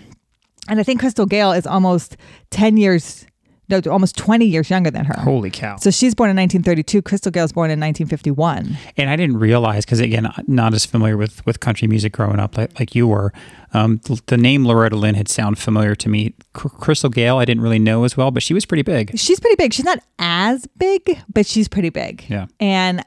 And 0.68 0.80
I 0.80 0.84
think 0.84 1.00
Crystal 1.00 1.26
Gayle 1.26 1.52
is 1.52 1.66
almost 1.66 2.18
ten 2.50 2.78
years, 2.78 3.26
no, 3.70 3.82
almost 3.92 4.18
twenty 4.18 4.46
years 4.46 4.70
younger 4.70 4.92
than 4.92 5.06
her. 5.06 5.14
holy 5.22 5.50
cow? 5.50 5.78
So 5.78 5.92
she's 5.92 6.16
born 6.16 6.30
in 6.30 6.36
1932. 6.38 7.02
Crystal 7.02 7.32
Gayle 7.32 7.46
is 7.46 7.52
born 7.52 7.72
in 7.72 7.80
1951. 7.80 8.78
And 8.98 9.10
I 9.10 9.16
didn't 9.16 9.38
realize 9.38 9.86
because 9.86 10.00
again, 10.00 10.28
not 10.48 10.74
as 10.74 10.86
familiar 10.86 11.18
with 11.18 11.46
with 11.46 11.60
country 11.60 11.88
music 11.88 12.14
growing 12.14 12.40
up 12.40 12.58
like, 12.58 12.78
like 12.80 12.96
you 12.96 13.08
were. 13.08 13.34
Um, 13.74 14.02
the, 14.06 14.20
the 14.26 14.38
name 14.38 14.66
Loretta 14.66 14.96
Lynn 14.96 15.14
had 15.16 15.28
sound 15.28 15.60
familiar 15.60 15.94
to 15.96 16.10
me. 16.10 16.34
C- 16.58 16.70
Crystal 16.80 17.10
Gayle, 17.10 17.38
I 17.38 17.46
didn't 17.46 17.62
really 17.62 17.78
know 17.78 18.04
as 18.04 18.18
well, 18.18 18.32
but 18.32 18.42
she 18.42 18.56
was 18.56 18.66
pretty 18.66 18.82
big. 18.82 19.18
She's 19.18 19.40
pretty 19.40 19.56
big. 19.58 19.74
She's 19.74 19.86
not 19.86 20.00
as 20.18 20.66
big, 20.78 21.20
but 21.32 21.46
she's 21.46 21.68
pretty 21.68 21.90
big. 21.90 22.26
Yeah. 22.28 22.48
And 22.60 23.06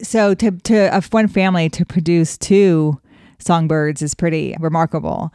so 0.00 0.34
to 0.34 0.52
to 0.52 1.02
one 1.10 1.26
family 1.28 1.68
to 1.70 1.84
produce 1.84 2.38
two 2.38 3.00
songbirds 3.40 4.02
is 4.02 4.14
pretty 4.14 4.54
remarkable. 4.60 5.32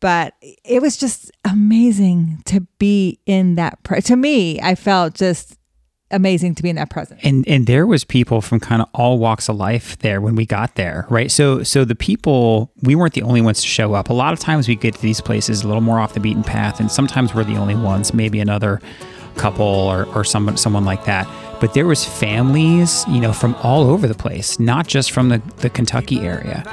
But 0.00 0.34
it 0.40 0.80
was 0.80 0.96
just 0.96 1.30
amazing 1.44 2.42
to 2.46 2.60
be 2.78 3.18
in 3.26 3.56
that. 3.56 3.82
Pre- 3.82 4.00
to 4.02 4.16
me, 4.16 4.60
I 4.60 4.74
felt 4.74 5.14
just 5.14 5.56
amazing 6.10 6.54
to 6.54 6.62
be 6.62 6.70
in 6.70 6.76
that 6.76 6.88
presence. 6.88 7.20
and 7.22 7.46
and 7.46 7.66
there 7.66 7.86
was 7.86 8.02
people 8.02 8.40
from 8.40 8.58
kind 8.58 8.80
of 8.80 8.88
all 8.94 9.18
walks 9.18 9.46
of 9.46 9.56
life 9.56 9.98
there 9.98 10.22
when 10.22 10.34
we 10.34 10.46
got 10.46 10.74
there 10.74 11.04
right 11.10 11.30
so 11.30 11.62
so 11.62 11.84
the 11.84 11.94
people 11.94 12.72
we 12.80 12.94
weren't 12.94 13.12
the 13.12 13.20
only 13.20 13.42
ones 13.42 13.60
to 13.60 13.66
show 13.66 13.92
up 13.92 14.08
a 14.08 14.12
lot 14.14 14.32
of 14.32 14.38
times 14.38 14.66
we 14.66 14.74
get 14.74 14.94
to 14.94 15.02
these 15.02 15.20
places 15.20 15.62
a 15.62 15.66
little 15.66 15.82
more 15.82 15.98
off 15.98 16.14
the 16.14 16.20
beaten 16.20 16.42
path 16.42 16.80
and 16.80 16.90
sometimes 16.90 17.34
we're 17.34 17.44
the 17.44 17.56
only 17.56 17.74
ones 17.74 18.14
maybe 18.14 18.40
another 18.40 18.80
couple 19.34 19.66
or 19.66 20.06
or 20.14 20.24
someone 20.24 20.56
someone 20.56 20.86
like 20.86 21.04
that 21.04 21.28
but 21.60 21.74
there 21.74 21.84
was 21.84 22.06
families 22.06 23.04
you 23.08 23.20
know 23.20 23.34
from 23.34 23.54
all 23.56 23.82
over 23.84 24.08
the 24.08 24.14
place 24.14 24.58
not 24.58 24.86
just 24.86 25.10
from 25.12 25.28
the 25.28 25.42
the 25.58 25.68
Kentucky 25.68 26.20
area 26.20 26.64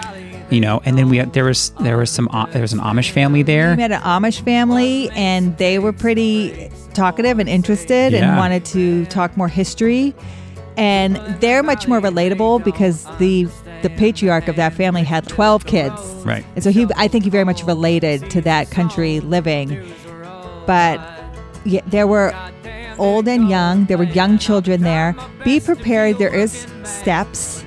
you 0.50 0.60
know 0.60 0.82
and 0.86 0.98
then 0.98 1.10
we 1.10 1.18
had, 1.18 1.34
there 1.34 1.46
was 1.46 1.72
there 1.82 1.98
was 1.98 2.10
some 2.10 2.28
uh, 2.32 2.46
there 2.48 2.62
was 2.62 2.74
an 2.74 2.80
Amish 2.80 3.12
family 3.12 3.44
there 3.44 3.72
We 3.72 3.78
met 3.78 3.92
an 3.92 4.02
Amish 4.02 4.42
family, 4.42 5.10
and 5.12 5.58
they 5.58 5.80
were 5.80 5.94
pretty 5.94 6.70
talkative 6.94 7.40
and 7.40 7.50
interested, 7.50 8.14
and 8.14 8.38
wanted 8.38 8.66
to 8.66 9.06
talk 9.08 9.36
more 9.38 9.48
history. 9.48 10.14
And 10.78 11.16
they're 11.40 11.64
much 11.64 11.88
more 11.88 12.02
relatable 12.02 12.64
because 12.64 13.06
the 13.18 13.48
the 13.82 13.90
patriarch 13.92 14.48
of 14.48 14.56
that 14.58 14.74
family 14.74 15.04
had 15.04 15.28
twelve 15.28 15.66
kids, 15.66 16.00
Right. 16.26 16.46
And 16.56 16.64
so 16.64 16.72
he, 16.72 16.88
I 16.96 17.08
think, 17.08 17.24
he 17.24 17.30
very 17.30 17.44
much 17.44 17.64
related 17.64 18.30
to 18.32 18.42
that 18.42 18.72
country 18.72 19.20
living. 19.20 19.82
But 20.66 21.00
yeah, 21.66 21.82
there 21.88 22.08
were 22.08 22.34
old 22.98 23.28
and 23.28 23.50
young. 23.50 23.86
There 23.86 23.98
were 23.98 24.06
young 24.06 24.38
children 24.38 24.82
there. 24.82 25.16
Be 25.44 25.60
prepared. 25.60 26.18
There 26.18 26.34
is 26.34 26.68
steps 26.84 27.65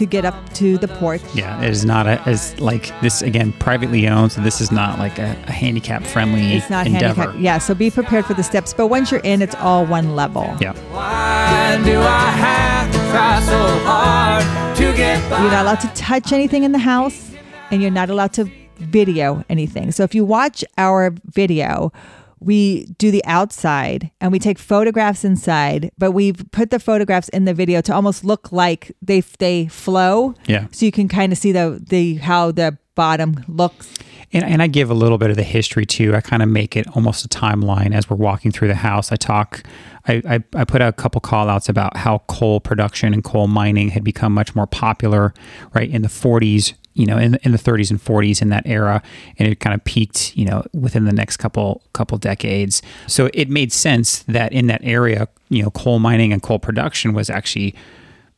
to 0.00 0.06
get 0.06 0.24
up 0.24 0.34
to 0.54 0.78
the 0.78 0.88
porch. 0.88 1.20
yeah 1.34 1.62
it 1.62 1.68
is 1.70 1.84
not 1.84 2.06
a, 2.06 2.18
as 2.26 2.58
like 2.58 2.90
this 3.02 3.20
again 3.20 3.52
privately 3.52 4.08
owned 4.08 4.32
so 4.32 4.40
this 4.40 4.60
is 4.60 4.72
not 4.72 4.98
like 4.98 5.18
a, 5.18 5.36
a 5.46 5.52
handicap 5.52 6.02
friendly 6.04 6.54
It's 6.54 6.70
not 6.70 6.86
endeavor 6.86 7.20
handicapped. 7.22 7.38
Yeah, 7.38 7.58
so 7.58 7.74
be 7.74 7.90
prepared 7.90 8.24
for 8.24 8.32
the 8.34 8.42
steps. 8.42 8.72
But 8.72 8.86
once 8.86 9.10
you're 9.10 9.20
in, 9.20 9.42
it's 9.42 9.54
all 9.56 9.84
one 9.84 10.16
level. 10.16 10.56
yeah 10.60 10.72
Why 10.90 11.78
do 11.84 12.00
I 12.00 12.30
have 12.46 12.90
to 12.92 12.98
try 13.10 13.40
so 13.42 13.60
hard 13.84 14.76
to 14.78 14.96
get 14.96 15.20
by? 15.30 15.42
You're 15.42 15.50
not 15.50 15.64
allowed 15.66 15.80
to 15.80 15.88
touch 15.88 16.32
anything 16.32 16.62
in 16.64 16.72
the 16.72 16.78
house, 16.78 17.30
and 17.70 17.82
you're 17.82 17.90
not 17.90 18.08
allowed 18.08 18.32
to 18.34 18.50
video 18.78 19.44
anything. 19.50 19.92
So 19.92 20.02
if 20.04 20.14
you 20.14 20.24
watch 20.24 20.64
our 20.78 21.14
video, 21.26 21.92
we 22.40 22.86
do 22.98 23.10
the 23.10 23.24
outside 23.26 24.10
and 24.20 24.32
we 24.32 24.38
take 24.38 24.58
photographs 24.58 25.24
inside, 25.24 25.90
but 25.98 26.12
we've 26.12 26.44
put 26.50 26.70
the 26.70 26.80
photographs 26.80 27.28
in 27.28 27.44
the 27.44 27.54
video 27.54 27.80
to 27.82 27.94
almost 27.94 28.24
look 28.24 28.50
like 28.50 28.92
they 29.02 29.20
they 29.38 29.66
flow. 29.68 30.34
Yeah. 30.46 30.66
So 30.72 30.86
you 30.86 30.92
can 30.92 31.08
kind 31.08 31.32
of 31.32 31.38
see 31.38 31.52
the 31.52 31.80
the 31.82 32.16
how 32.16 32.50
the 32.50 32.78
bottom 32.94 33.44
looks. 33.46 33.94
And, 34.32 34.44
and 34.44 34.62
I 34.62 34.68
give 34.68 34.90
a 34.90 34.94
little 34.94 35.18
bit 35.18 35.30
of 35.30 35.36
the 35.36 35.42
history 35.42 35.84
too. 35.84 36.14
I 36.14 36.20
kind 36.20 36.42
of 36.42 36.48
make 36.48 36.76
it 36.76 36.86
almost 36.94 37.24
a 37.24 37.28
timeline 37.28 37.94
as 37.94 38.08
we're 38.08 38.16
walking 38.16 38.52
through 38.52 38.68
the 38.68 38.76
house. 38.76 39.10
I 39.10 39.16
talk, 39.16 39.64
I, 40.06 40.22
I, 40.28 40.44
I 40.54 40.64
put 40.64 40.80
out 40.80 40.88
a 40.88 40.92
couple 40.92 41.20
call 41.20 41.48
outs 41.48 41.68
about 41.68 41.96
how 41.96 42.18
coal 42.28 42.60
production 42.60 43.12
and 43.12 43.24
coal 43.24 43.48
mining 43.48 43.88
had 43.88 44.04
become 44.04 44.32
much 44.32 44.54
more 44.54 44.68
popular, 44.68 45.34
right, 45.74 45.90
in 45.90 46.02
the 46.02 46.08
40s, 46.08 46.74
you 47.00 47.06
know, 47.06 47.16
in, 47.16 47.36
in 47.42 47.52
the 47.52 47.58
30s 47.58 47.90
and 47.90 47.98
40s 47.98 48.42
in 48.42 48.50
that 48.50 48.66
era. 48.66 49.02
And 49.38 49.48
it 49.48 49.58
kind 49.58 49.74
of 49.74 49.82
peaked, 49.84 50.36
you 50.36 50.44
know, 50.44 50.62
within 50.74 51.06
the 51.06 51.12
next 51.14 51.38
couple, 51.38 51.82
couple 51.94 52.18
decades. 52.18 52.82
So 53.06 53.30
it 53.32 53.48
made 53.48 53.72
sense 53.72 54.22
that 54.24 54.52
in 54.52 54.66
that 54.66 54.82
area, 54.84 55.26
you 55.48 55.62
know, 55.62 55.70
coal 55.70 55.98
mining 55.98 56.30
and 56.30 56.42
coal 56.42 56.58
production 56.58 57.14
was 57.14 57.30
actually 57.30 57.74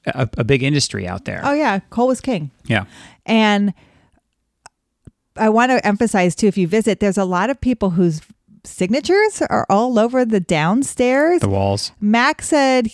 a, 0.07 0.29
a 0.39 0.45
big 0.45 0.63
industry 0.63 1.09
out 1.09 1.25
there. 1.25 1.41
Oh 1.43 1.53
yeah, 1.53 1.81
coal 1.91 2.07
was 2.07 2.21
king. 2.21 2.53
Yeah. 2.67 2.85
And 3.27 3.75
I 5.37 5.49
want 5.49 5.73
to 5.73 5.85
emphasize 5.85 6.37
too, 6.37 6.47
if 6.47 6.57
you 6.57 6.69
visit, 6.69 7.01
there's 7.01 7.19
a 7.19 7.25
lot 7.25 7.51
of 7.51 7.61
people 7.61 7.91
whose 7.91 8.21
signatures 8.65 9.43
are 9.43 9.67
all 9.69 9.99
over 9.99 10.25
the 10.25 10.41
downstairs. 10.41 11.41
The 11.41 11.49
walls. 11.49 11.93
Max 12.01 12.49
said 12.49 12.89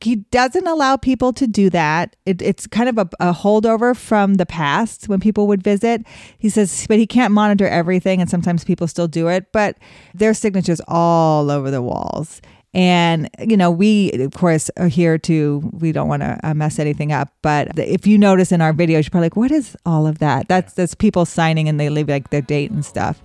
he 0.00 0.16
doesn't 0.16 0.66
allow 0.66 0.96
people 0.96 1.32
to 1.32 1.46
do 1.46 1.70
that. 1.70 2.16
It, 2.26 2.42
it's 2.42 2.66
kind 2.66 2.88
of 2.88 2.98
a, 2.98 3.08
a 3.20 3.32
holdover 3.32 3.96
from 3.96 4.34
the 4.34 4.46
past 4.46 5.08
when 5.08 5.20
people 5.20 5.46
would 5.46 5.62
visit. 5.62 6.04
He 6.38 6.48
says, 6.48 6.86
but 6.88 6.98
he 6.98 7.06
can't 7.06 7.32
monitor 7.32 7.66
everything, 7.66 8.20
and 8.20 8.28
sometimes 8.28 8.64
people 8.64 8.86
still 8.86 9.08
do 9.08 9.28
it. 9.28 9.52
But 9.52 9.78
their 10.12 10.34
signatures 10.34 10.80
all 10.88 11.50
over 11.50 11.70
the 11.70 11.82
walls. 11.82 12.42
And, 12.74 13.30
you 13.38 13.56
know, 13.56 13.70
we, 13.70 14.10
of 14.12 14.32
course, 14.32 14.68
are 14.76 14.88
here 14.88 15.16
to, 15.18 15.70
we 15.78 15.92
don't 15.92 16.08
want 16.08 16.22
to 16.22 16.40
uh, 16.42 16.54
mess 16.54 16.80
anything 16.80 17.12
up. 17.12 17.32
But 17.40 17.78
if 17.78 18.04
you 18.04 18.18
notice 18.18 18.50
in 18.50 18.60
our 18.60 18.72
videos, 18.72 19.04
you're 19.04 19.10
probably 19.10 19.26
like, 19.26 19.36
what 19.36 19.52
is 19.52 19.76
all 19.86 20.08
of 20.08 20.18
that? 20.18 20.48
That's, 20.48 20.72
that's 20.72 20.92
people 20.92 21.24
signing 21.24 21.68
and 21.68 21.78
they 21.78 21.88
leave 21.88 22.08
like 22.08 22.30
their 22.30 22.42
date 22.42 22.72
and 22.72 22.84
stuff. 22.84 23.22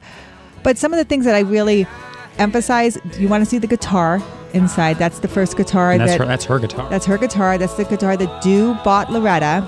But 0.63 0.77
some 0.77 0.93
of 0.93 0.97
the 0.97 1.05
things 1.05 1.25
that 1.25 1.35
I 1.35 1.39
really 1.39 1.87
emphasize, 2.37 2.97
you 3.17 3.27
want 3.27 3.43
to 3.43 3.49
see 3.49 3.57
the 3.57 3.67
guitar 3.67 4.21
inside. 4.53 4.97
That's 4.97 5.19
the 5.19 5.27
first 5.27 5.57
guitar 5.57 5.91
And 5.91 6.01
that's 6.01 6.13
that 6.13 6.19
her, 6.19 6.25
that's 6.25 6.45
her 6.45 6.59
guitar. 6.59 6.89
that's 6.89 7.05
her 7.05 7.17
guitar. 7.17 7.57
That's 7.57 7.75
the 7.75 7.85
guitar 7.85 8.17
that 8.17 8.41
Doo 8.41 8.75
bought 8.83 9.11
Loretta 9.11 9.65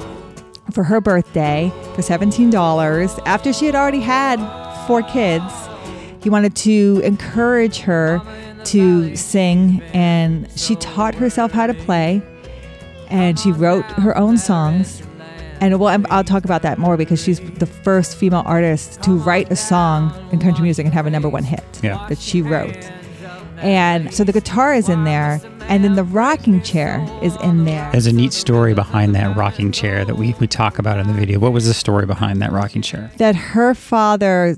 for 0.71 0.83
her 0.83 1.01
birthday 1.01 1.71
for 1.95 2.01
$17 2.01 3.21
after 3.25 3.53
she 3.53 3.65
had 3.65 3.75
already 3.75 3.99
had 3.99 4.39
four 4.87 5.03
kids. 5.03 5.43
He 6.23 6.29
wanted 6.29 6.55
to 6.57 7.01
encourage 7.03 7.79
her 7.79 8.21
to 8.65 9.15
sing, 9.15 9.81
and 9.93 10.47
she 10.55 10.75
taught 10.75 11.15
herself 11.15 11.51
how 11.51 11.65
to 11.65 11.73
play, 11.73 12.21
and 13.09 13.39
she 13.39 13.51
wrote 13.51 13.85
her 13.85 14.15
own 14.15 14.37
songs. 14.37 15.01
And 15.61 15.79
well, 15.79 16.03
I'll 16.09 16.23
talk 16.23 16.43
about 16.43 16.63
that 16.63 16.79
more 16.79 16.97
because 16.97 17.21
she's 17.23 17.39
the 17.39 17.67
first 17.67 18.17
female 18.17 18.41
artist 18.45 19.01
to 19.03 19.11
write 19.11 19.51
a 19.51 19.55
song 19.55 20.11
in 20.31 20.39
country 20.39 20.63
music 20.63 20.85
and 20.85 20.93
have 20.93 21.05
a 21.05 21.09
number 21.11 21.29
one 21.29 21.43
hit 21.43 21.63
Yeah. 21.83 22.03
that 22.09 22.17
she 22.17 22.41
wrote. 22.41 22.75
And 23.57 24.11
so 24.11 24.23
the 24.23 24.33
guitar 24.33 24.73
is 24.73 24.89
in 24.89 25.03
there, 25.03 25.39
and 25.69 25.83
then 25.83 25.93
the 25.93 26.03
rocking 26.03 26.63
chair 26.63 27.05
is 27.21 27.35
in 27.43 27.65
there. 27.65 27.87
There's 27.91 28.07
a 28.07 28.11
neat 28.11 28.33
story 28.33 28.73
behind 28.73 29.13
that 29.13 29.37
rocking 29.37 29.71
chair 29.71 30.03
that 30.03 30.15
we, 30.17 30.33
we 30.39 30.47
talk 30.47 30.79
about 30.79 30.97
in 30.97 31.05
the 31.05 31.13
video. 31.13 31.37
What 31.37 31.53
was 31.53 31.67
the 31.67 31.75
story 31.75 32.07
behind 32.07 32.41
that 32.41 32.51
rocking 32.51 32.81
chair? 32.81 33.11
that 33.17 33.35
her 33.35 33.75
father 33.75 34.57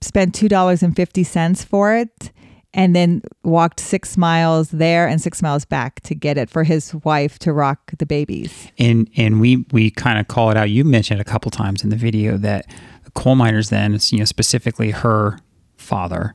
spent 0.00 0.32
two 0.32 0.48
dollars 0.48 0.80
and 0.84 0.94
fifty 0.94 1.24
cents 1.24 1.64
for 1.64 1.92
it, 1.96 2.30
and 2.76 2.94
then 2.94 3.22
walked 3.42 3.80
six 3.80 4.18
miles 4.18 4.70
there 4.70 5.08
and 5.08 5.20
six 5.20 5.42
miles 5.42 5.64
back 5.64 6.00
to 6.02 6.14
get 6.14 6.36
it 6.36 6.50
for 6.50 6.62
his 6.62 6.94
wife 6.94 7.38
to 7.40 7.52
rock 7.52 7.90
the 7.98 8.06
babies. 8.06 8.70
And 8.78 9.10
and 9.16 9.40
we 9.40 9.64
we 9.72 9.90
kind 9.90 10.20
of 10.20 10.28
call 10.28 10.50
it 10.50 10.56
out. 10.56 10.70
You 10.70 10.84
mentioned 10.84 11.20
a 11.20 11.24
couple 11.24 11.50
times 11.50 11.82
in 11.82 11.90
the 11.90 11.96
video 11.96 12.36
that 12.36 12.66
the 13.04 13.10
coal 13.12 13.34
miners 13.34 13.70
then, 13.70 13.98
you 14.10 14.18
know, 14.18 14.24
specifically 14.26 14.90
her 14.90 15.38
father, 15.76 16.34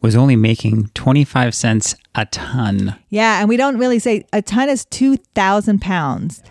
was 0.00 0.14
only 0.14 0.36
making 0.36 0.88
25 0.94 1.54
cents 1.54 1.94
a 2.14 2.26
ton. 2.26 2.96
Yeah, 3.08 3.40
and 3.40 3.48
we 3.48 3.56
don't 3.56 3.76
really 3.76 3.98
say 3.98 4.24
a 4.32 4.40
ton 4.40 4.68
is 4.68 4.84
two 4.84 5.16
thousand 5.34 5.80
pounds. 5.82 6.42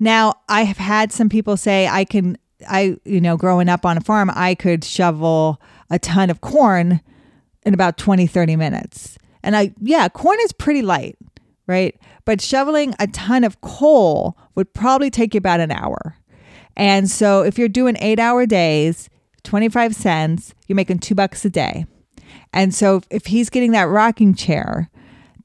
Now, 0.00 0.34
I 0.48 0.62
have 0.62 0.78
had 0.78 1.12
some 1.12 1.28
people 1.28 1.58
say 1.58 1.88
I 1.88 2.04
can, 2.04 2.38
I 2.66 2.96
you 3.04 3.20
know, 3.20 3.36
growing 3.36 3.68
up 3.68 3.84
on 3.84 3.98
a 3.98 4.00
farm, 4.00 4.30
I 4.34 4.54
could 4.54 4.82
shovel 4.82 5.60
a 5.90 5.98
ton 5.98 6.30
of 6.30 6.40
corn 6.40 7.02
in 7.68 7.74
about 7.74 7.98
20, 7.98 8.26
30 8.26 8.56
minutes. 8.56 9.18
And 9.42 9.54
I, 9.54 9.72
yeah, 9.80 10.08
corn 10.08 10.38
is 10.40 10.52
pretty 10.52 10.82
light, 10.82 11.16
right? 11.66 11.94
But 12.24 12.40
shoveling 12.40 12.94
a 12.98 13.06
ton 13.06 13.44
of 13.44 13.60
coal 13.60 14.36
would 14.54 14.72
probably 14.72 15.10
take 15.10 15.34
you 15.34 15.38
about 15.38 15.60
an 15.60 15.70
hour. 15.70 16.16
And 16.76 17.10
so 17.10 17.42
if 17.42 17.58
you're 17.58 17.68
doing 17.68 17.96
eight 18.00 18.18
hour 18.18 18.46
days, 18.46 19.10
25 19.44 19.94
cents, 19.94 20.54
you're 20.66 20.76
making 20.76 21.00
two 21.00 21.14
bucks 21.14 21.44
a 21.44 21.50
day. 21.50 21.86
And 22.52 22.74
so 22.74 23.02
if 23.10 23.26
he's 23.26 23.50
getting 23.50 23.72
that 23.72 23.84
rocking 23.84 24.34
chair, 24.34 24.90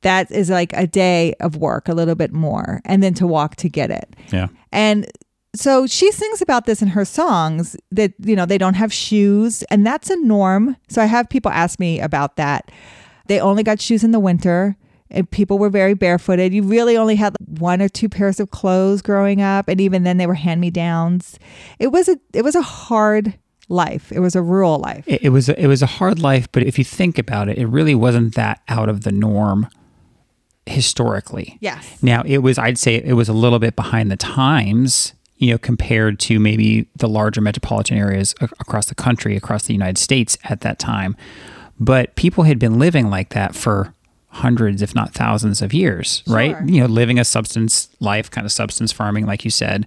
that 0.01 0.32
is 0.32 0.50
like 0.50 0.72
a 0.74 0.88
day 0.88 1.34
of 1.42 1.58
work, 1.58 1.89
a 1.89 1.94
little 1.94 2.15
bit 2.15 2.32
more, 2.32 2.82
and 2.86 3.03
then 3.03 3.13
to 3.15 3.27
walk 3.27 3.58
to 3.58 3.70
get 3.70 3.92
it. 3.92 4.15
Yeah. 4.32 4.48
And 4.72 5.08
so 5.56 5.86
she 5.86 6.12
sings 6.12 6.42
about 6.42 6.66
this 6.66 6.82
in 6.82 6.90
her 6.90 7.06
songs 7.06 7.76
that, 7.92 8.14
you 8.20 8.36
know, 8.36 8.46
they 8.46 8.58
don't 8.58 8.74
have 8.74 8.92
shoes, 8.92 9.64
and 9.64 9.86
that's 9.86 10.10
a 10.10 10.16
norm. 10.18 10.76
So 10.90 11.02
I 11.02 11.06
have 11.06 11.30
people 11.30 11.52
ask 11.52 11.80
me 11.80 12.00
about 12.00 12.38
that. 12.38 12.72
They 13.28 13.40
only 13.40 13.64
got 13.64 13.80
shoes 13.80 14.04
in 14.04 14.12
the 14.12 14.20
winter, 14.20 14.76
and 15.12 15.30
people 15.30 15.60
were 15.60 15.70
very 15.70 15.94
barefooted. 15.94 16.54
You 16.54 16.64
really 16.64 16.98
only 16.98 17.16
had 17.16 17.36
one 17.40 17.82
or 17.82 17.88
two 17.88 18.10
pairs 18.10 18.40
of 18.40 18.52
clothes 18.52 19.02
growing 19.02 19.42
up, 19.42 19.68
and 19.68 19.80
even 19.80 20.04
then 20.04 20.18
they 20.18 20.28
were 20.28 20.34
hand 20.34 20.60
me 20.60 20.72
downs. 20.72 21.38
It 21.80 21.92
was 21.92 22.10
a 22.10 22.18
it 22.34 22.44
was 22.44 22.56
a 22.56 22.62
hard 22.62 23.38
life. 23.70 24.12
It 24.12 24.20
was 24.20 24.36
a 24.36 24.42
rural 24.42 24.80
life. 24.80 25.06
It, 25.08 25.24
it 25.24 25.30
was 25.30 25.50
a, 25.50 25.62
it 25.62 25.68
was 25.68 25.82
a 25.82 25.88
hard 25.88 26.20
life, 26.20 26.52
but 26.52 26.64
if 26.64 26.78
you 26.78 26.84
think 26.84 27.18
about 27.18 27.48
it, 27.48 27.58
it 27.58 27.68
really 27.68 27.96
wasn't 27.96 28.36
that 28.36 28.62
out 28.68 28.90
of 28.90 29.04
the 29.04 29.12
norm 29.12 29.68
historically. 30.66 31.58
Yes. 31.62 32.02
Now 32.02 32.24
it 32.26 32.40
was 32.40 32.58
I'd 32.58 32.78
say 32.78 32.96
it 32.96 33.14
was 33.14 33.30
a 33.30 33.34
little 33.34 33.60
bit 33.60 33.76
behind 33.76 34.12
the 34.12 34.18
times, 34.18 35.14
you 35.38 35.52
know, 35.52 35.58
compared 35.58 36.20
to 36.20 36.40
maybe 36.40 36.88
the 36.96 37.08
larger 37.08 37.42
metropolitan 37.42 37.98
areas 37.98 38.36
across 38.42 38.86
the 38.86 38.96
country, 38.96 39.36
across 39.36 39.63
the 39.63 39.74
United 39.74 39.98
States 39.98 40.38
at 40.46 40.62
that 40.62 40.80
time. 40.80 41.16
But 41.80 42.16
people 42.16 42.44
had 42.44 42.60
been 42.60 42.80
living 42.80 43.10
like 43.10 43.30
that 43.30 43.56
for 43.56 43.94
hundreds 44.34 44.82
if 44.82 44.96
not 44.96 45.13
thousands 45.13 45.62
of 45.62 45.74
years, 45.74 46.24
right? 46.28 46.58
You 46.66 46.82
know, 46.82 46.88
living 46.88 47.20
a 47.20 47.24
substance 47.24 47.88
life, 48.00 48.32
kind 48.32 48.46
of 48.46 48.52
substance 48.52 48.92
farming 48.92 49.28
like 49.28 49.46
you 49.46 49.52
said. 49.52 49.86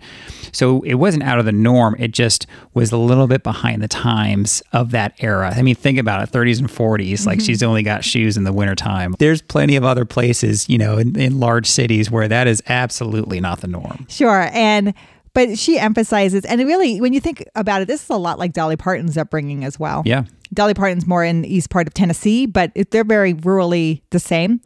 So 0.53 0.83
it 0.83 0.95
wasn't 0.95 1.25
out 1.25 1.41
of 1.41 1.47
the 1.47 1.53
norm, 1.53 1.97
it 1.99 2.13
just 2.13 2.47
was 2.73 2.93
a 2.93 2.97
little 2.97 3.27
bit 3.27 3.43
behind 3.43 3.83
the 3.83 3.89
times 3.89 4.63
of 4.73 4.93
that 4.93 5.15
era. 5.19 5.53
I 5.55 5.63
mean, 5.63 5.75
think 5.75 5.99
about 5.99 6.23
it, 6.23 6.31
30s 6.31 6.61
and 6.61 6.69
40s, 6.69 7.27
like 7.27 7.39
mm-hmm. 7.39 7.45
she's 7.45 7.63
only 7.63 7.83
got 7.83 8.05
shoes 8.05 8.37
in 8.37 8.45
the 8.45 8.53
wintertime. 8.53 9.17
There's 9.19 9.43
plenty 9.43 9.75
of 9.75 9.85
other 9.85 10.05
places, 10.05 10.69
you 10.69 10.79
know, 10.79 10.97
in, 10.97 11.19
in 11.19 11.41
large 11.41 11.67
cities 11.67 12.09
where 12.09 12.29
that 12.29 12.47
is 12.47 12.63
absolutely 12.69 13.41
not 13.41 13.63
the 13.63 13.69
norm. 13.69 14.07
Sure. 14.09 14.49
And 14.53 14.95
but 15.37 15.59
she 15.59 15.79
emphasizes 15.79 16.47
and 16.47 16.63
really 16.63 16.99
when 16.99 17.13
you 17.13 17.21
think 17.21 17.47
about 17.55 17.83
it, 17.83 17.89
this 17.89 18.03
is 18.03 18.09
a 18.09 18.17
lot 18.17 18.39
like 18.39 18.55
Dolly 18.55 18.75
Parton's 18.75 19.19
upbringing 19.19 19.65
as 19.65 19.79
well. 19.79 20.03
Yeah. 20.07 20.25
Dolly 20.55 20.73
Parton's 20.73 21.07
more 21.07 21.23
in 21.23 21.43
the 21.43 21.55
east 21.55 21.69
part 21.69 21.87
of 21.87 21.93
Tennessee, 21.93 22.47
but 22.47 22.73
they're 22.91 23.05
very 23.05 23.35
rurally 23.35 24.01
the 24.09 24.19
same. 24.19 24.63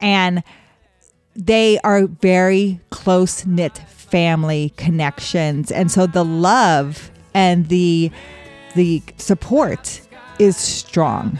And 0.00 0.42
they 1.36 1.78
are 1.84 2.08
very 2.08 2.80
close 2.90 3.46
knit 3.46 3.78
family 3.78 4.72
connections. 4.76 5.70
And 5.70 5.88
so 5.88 6.08
the 6.08 6.24
love 6.24 7.12
and 7.32 7.68
the 7.68 8.10
the 8.74 9.00
support 9.18 10.00
is 10.40 10.56
strong. 10.56 11.38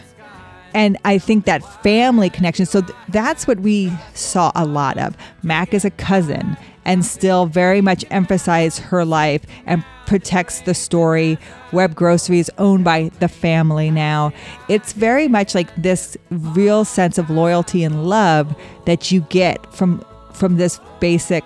And 0.72 0.96
I 1.04 1.18
think 1.18 1.46
that 1.46 1.64
family 1.82 2.30
connection. 2.30 2.64
So 2.64 2.82
th- 2.82 2.96
that's 3.08 3.48
what 3.48 3.58
we 3.58 3.90
saw 4.14 4.52
a 4.54 4.64
lot 4.64 4.98
of. 4.98 5.16
Mac 5.42 5.74
is 5.74 5.84
a 5.84 5.90
cousin 5.90 6.56
and 6.88 7.04
still 7.04 7.44
very 7.44 7.82
much 7.82 8.02
emphasize 8.10 8.78
her 8.78 9.04
life 9.04 9.42
and 9.66 9.84
protects 10.06 10.62
the 10.62 10.72
story. 10.72 11.38
Webb 11.70 11.94
Grocery 11.94 12.38
is 12.38 12.50
owned 12.56 12.82
by 12.82 13.10
the 13.20 13.28
family 13.28 13.90
now. 13.90 14.32
It's 14.68 14.94
very 14.94 15.28
much 15.28 15.54
like 15.54 15.68
this 15.76 16.16
real 16.30 16.86
sense 16.86 17.18
of 17.18 17.28
loyalty 17.28 17.84
and 17.84 18.08
love 18.08 18.56
that 18.86 19.12
you 19.12 19.20
get 19.20 19.72
from 19.72 20.04
from 20.32 20.56
this 20.56 20.80
basic, 20.98 21.44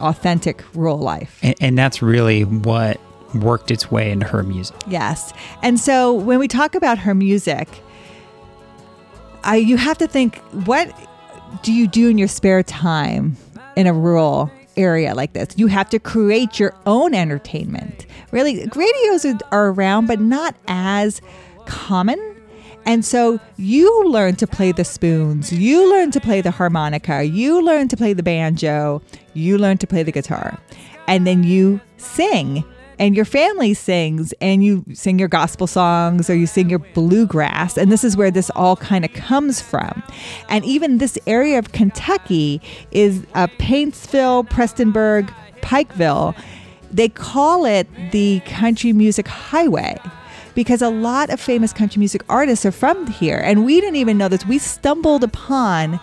authentic 0.00 0.62
rural 0.76 0.98
life. 0.98 1.40
And, 1.42 1.54
and 1.60 1.78
that's 1.78 2.00
really 2.00 2.44
what 2.44 3.00
worked 3.34 3.70
its 3.70 3.90
way 3.90 4.12
into 4.12 4.26
her 4.26 4.44
music. 4.44 4.76
Yes. 4.86 5.32
And 5.62 5.80
so 5.80 6.12
when 6.12 6.38
we 6.38 6.46
talk 6.46 6.76
about 6.76 6.98
her 6.98 7.14
music, 7.14 7.68
I 9.42 9.56
you 9.56 9.76
have 9.76 9.98
to 9.98 10.06
think 10.06 10.38
what 10.66 10.94
do 11.62 11.72
you 11.72 11.88
do 11.88 12.08
in 12.10 12.16
your 12.16 12.28
spare 12.28 12.62
time 12.62 13.36
in 13.74 13.88
a 13.88 13.92
rural 13.92 14.52
area 14.76 15.14
like 15.14 15.32
this? 15.32 15.48
You 15.56 15.66
have 15.68 15.88
to 15.90 15.98
create 15.98 16.58
your 16.58 16.74
own 16.86 17.14
entertainment. 17.14 18.06
Really, 18.30 18.68
radios 18.74 19.24
are- 19.24 19.68
around, 19.70 20.06
but 20.06 20.20
not 20.20 20.54
as 20.68 21.20
common. 21.66 22.18
And 22.86 23.04
so 23.04 23.40
you 23.56 24.08
learn 24.10 24.36
to 24.36 24.46
play 24.46 24.70
the 24.72 24.84
spoons, 24.84 25.50
you 25.52 25.90
learn 25.90 26.10
to 26.10 26.20
play 26.20 26.42
the 26.42 26.50
harmonica, 26.50 27.24
you 27.24 27.62
learn 27.62 27.88
to 27.88 27.96
play 27.96 28.12
the 28.12 28.22
banjo, 28.22 29.00
you 29.32 29.56
learn 29.56 29.78
to 29.78 29.86
play 29.86 30.02
the 30.02 30.12
guitar, 30.12 30.58
and 31.08 31.26
then 31.26 31.44
you 31.44 31.80
sing. 31.96 32.62
And 32.98 33.16
your 33.16 33.24
family 33.24 33.74
sings, 33.74 34.32
and 34.40 34.64
you 34.64 34.84
sing 34.92 35.18
your 35.18 35.28
gospel 35.28 35.66
songs 35.66 36.30
or 36.30 36.34
you 36.34 36.46
sing 36.46 36.70
your 36.70 36.78
bluegrass. 36.78 37.76
And 37.76 37.90
this 37.90 38.04
is 38.04 38.16
where 38.16 38.30
this 38.30 38.50
all 38.50 38.76
kind 38.76 39.04
of 39.04 39.12
comes 39.12 39.60
from. 39.60 40.02
And 40.48 40.64
even 40.64 40.98
this 40.98 41.18
area 41.26 41.58
of 41.58 41.72
Kentucky 41.72 42.60
is 42.90 43.24
uh, 43.34 43.48
Paintsville, 43.58 44.48
Prestonsburg, 44.48 45.32
Pikeville. 45.60 46.36
They 46.90 47.08
call 47.08 47.64
it 47.64 47.88
the 48.12 48.40
Country 48.46 48.92
Music 48.92 49.26
Highway 49.26 49.98
because 50.54 50.82
a 50.82 50.90
lot 50.90 51.30
of 51.30 51.40
famous 51.40 51.72
country 51.72 51.98
music 51.98 52.22
artists 52.28 52.64
are 52.64 52.72
from 52.72 53.06
here. 53.08 53.38
And 53.38 53.64
we 53.64 53.80
didn't 53.80 53.96
even 53.96 54.16
know 54.16 54.28
this. 54.28 54.46
We 54.46 54.58
stumbled 54.58 55.24
upon 55.24 55.98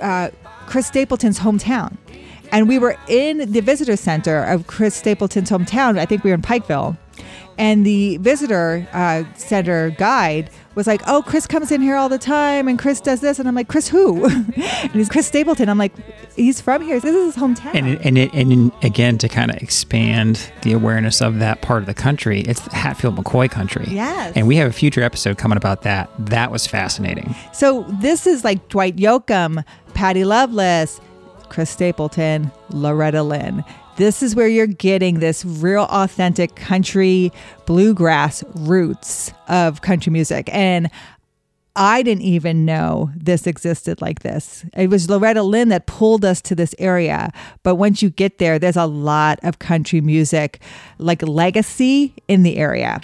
uh, 0.00 0.30
Chris 0.66 0.86
Stapleton's 0.86 1.40
hometown. 1.40 1.96
And 2.54 2.68
we 2.68 2.78
were 2.78 2.96
in 3.08 3.50
the 3.50 3.60
visitor 3.60 3.96
center 3.96 4.44
of 4.44 4.68
Chris 4.68 4.94
Stapleton's 4.94 5.50
hometown. 5.50 5.98
I 5.98 6.06
think 6.06 6.22
we 6.22 6.30
were 6.30 6.36
in 6.36 6.42
Pikeville. 6.42 6.96
And 7.56 7.86
the 7.86 8.16
visitor 8.18 8.88
uh, 8.92 9.22
center 9.36 9.90
guide 9.90 10.50
was 10.74 10.88
like, 10.88 11.02
Oh, 11.06 11.22
Chris 11.24 11.46
comes 11.46 11.70
in 11.70 11.80
here 11.80 11.94
all 11.94 12.08
the 12.08 12.18
time 12.18 12.66
and 12.66 12.78
Chris 12.78 13.00
does 13.00 13.20
this. 13.20 13.38
And 13.38 13.46
I'm 13.48 13.54
like, 13.54 13.68
Chris 13.68 13.88
who? 13.88 14.24
and 14.28 14.92
he's 14.92 15.08
Chris 15.08 15.26
Stapleton. 15.28 15.68
I'm 15.68 15.78
like, 15.78 15.92
He's 16.34 16.60
from 16.60 16.82
here. 16.82 16.98
This 16.98 17.14
is 17.14 17.34
his 17.34 17.42
hometown. 17.42 17.74
And 17.74 18.00
and 18.04 18.18
it, 18.18 18.34
and 18.34 18.52
in- 18.52 18.72
again 18.82 19.18
to 19.18 19.28
kind 19.28 19.52
of 19.52 19.56
expand 19.58 20.50
the 20.62 20.72
awareness 20.72 21.20
of 21.20 21.38
that 21.38 21.62
part 21.62 21.82
of 21.82 21.86
the 21.86 21.94
country, 21.94 22.40
it's 22.40 22.60
Hatfield 22.72 23.16
McCoy 23.16 23.48
country. 23.48 23.86
Yes. 23.88 24.32
And 24.34 24.48
we 24.48 24.56
have 24.56 24.68
a 24.68 24.72
future 24.72 25.02
episode 25.02 25.38
coming 25.38 25.56
about 25.56 25.82
that. 25.82 26.10
That 26.18 26.50
was 26.50 26.66
fascinating. 26.66 27.36
So 27.52 27.82
this 28.00 28.26
is 28.26 28.42
like 28.42 28.68
Dwight 28.68 28.96
Yoakam, 28.96 29.64
Patty 29.94 30.24
Loveless, 30.24 31.00
Chris 31.54 31.70
Stapleton, 31.70 32.50
Loretta 32.70 33.22
Lynn. 33.22 33.62
This 33.96 34.24
is 34.24 34.34
where 34.34 34.48
you're 34.48 34.66
getting 34.66 35.20
this 35.20 35.44
real 35.44 35.84
authentic 35.84 36.56
country 36.56 37.30
bluegrass 37.64 38.42
roots 38.56 39.32
of 39.46 39.80
country 39.80 40.10
music. 40.10 40.50
And 40.52 40.90
I 41.76 42.02
didn't 42.02 42.24
even 42.24 42.64
know 42.64 43.12
this 43.14 43.46
existed 43.46 44.02
like 44.02 44.22
this. 44.22 44.64
It 44.76 44.90
was 44.90 45.08
Loretta 45.08 45.44
Lynn 45.44 45.68
that 45.68 45.86
pulled 45.86 46.24
us 46.24 46.40
to 46.42 46.56
this 46.56 46.74
area. 46.80 47.30
But 47.62 47.76
once 47.76 48.02
you 48.02 48.10
get 48.10 48.38
there, 48.38 48.58
there's 48.58 48.76
a 48.76 48.86
lot 48.86 49.38
of 49.44 49.60
country 49.60 50.00
music, 50.00 50.60
like 50.98 51.22
legacy 51.22 52.14
in 52.26 52.42
the 52.42 52.56
area. 52.56 53.00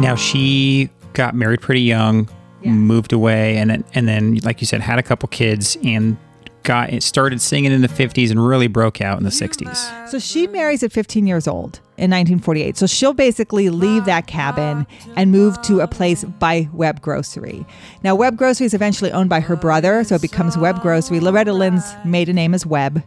Now 0.00 0.14
she 0.16 0.88
got 1.12 1.34
married 1.34 1.60
pretty 1.60 1.82
young, 1.82 2.28
Yeah. 2.62 2.72
moved 2.72 3.12
away, 3.12 3.56
and 3.58 3.70
then, 3.70 3.84
and 3.94 4.08
then 4.08 4.36
like 4.44 4.60
you 4.60 4.66
said, 4.66 4.80
had 4.80 4.98
a 4.98 5.02
couple 5.02 5.28
kids 5.28 5.76
and 5.84 6.16
got 6.62 7.02
started 7.02 7.40
singing 7.40 7.72
in 7.72 7.80
the 7.80 7.88
50s 7.88 8.30
and 8.30 8.46
really 8.46 8.68
broke 8.68 9.00
out 9.00 9.16
in 9.16 9.24
the 9.24 9.30
60s. 9.30 9.90
So 10.10 10.18
she 10.18 10.46
marries 10.46 10.82
at 10.82 10.92
15 10.92 11.26
years 11.26 11.48
old 11.48 11.80
in 11.96 12.10
1948. 12.10 12.76
So 12.76 12.86
she'll 12.86 13.14
basically 13.14 13.70
leave 13.70 14.04
that 14.04 14.26
cabin 14.26 14.86
and 15.16 15.32
move 15.32 15.60
to 15.62 15.80
a 15.80 15.88
place 15.88 16.22
by 16.22 16.68
Webb 16.74 17.00
Grocery. 17.00 17.64
Now, 18.04 18.14
Webb 18.14 18.36
Grocery 18.36 18.66
is 18.66 18.74
eventually 18.74 19.10
owned 19.10 19.30
by 19.30 19.40
her 19.40 19.56
brother, 19.56 20.04
so 20.04 20.16
it 20.16 20.22
becomes 20.22 20.58
Webb 20.58 20.82
Grocery. 20.82 21.18
Loretta 21.18 21.54
Lynn's 21.54 21.94
maiden 22.04 22.36
name 22.36 22.52
is 22.52 22.66
Webb. 22.66 23.02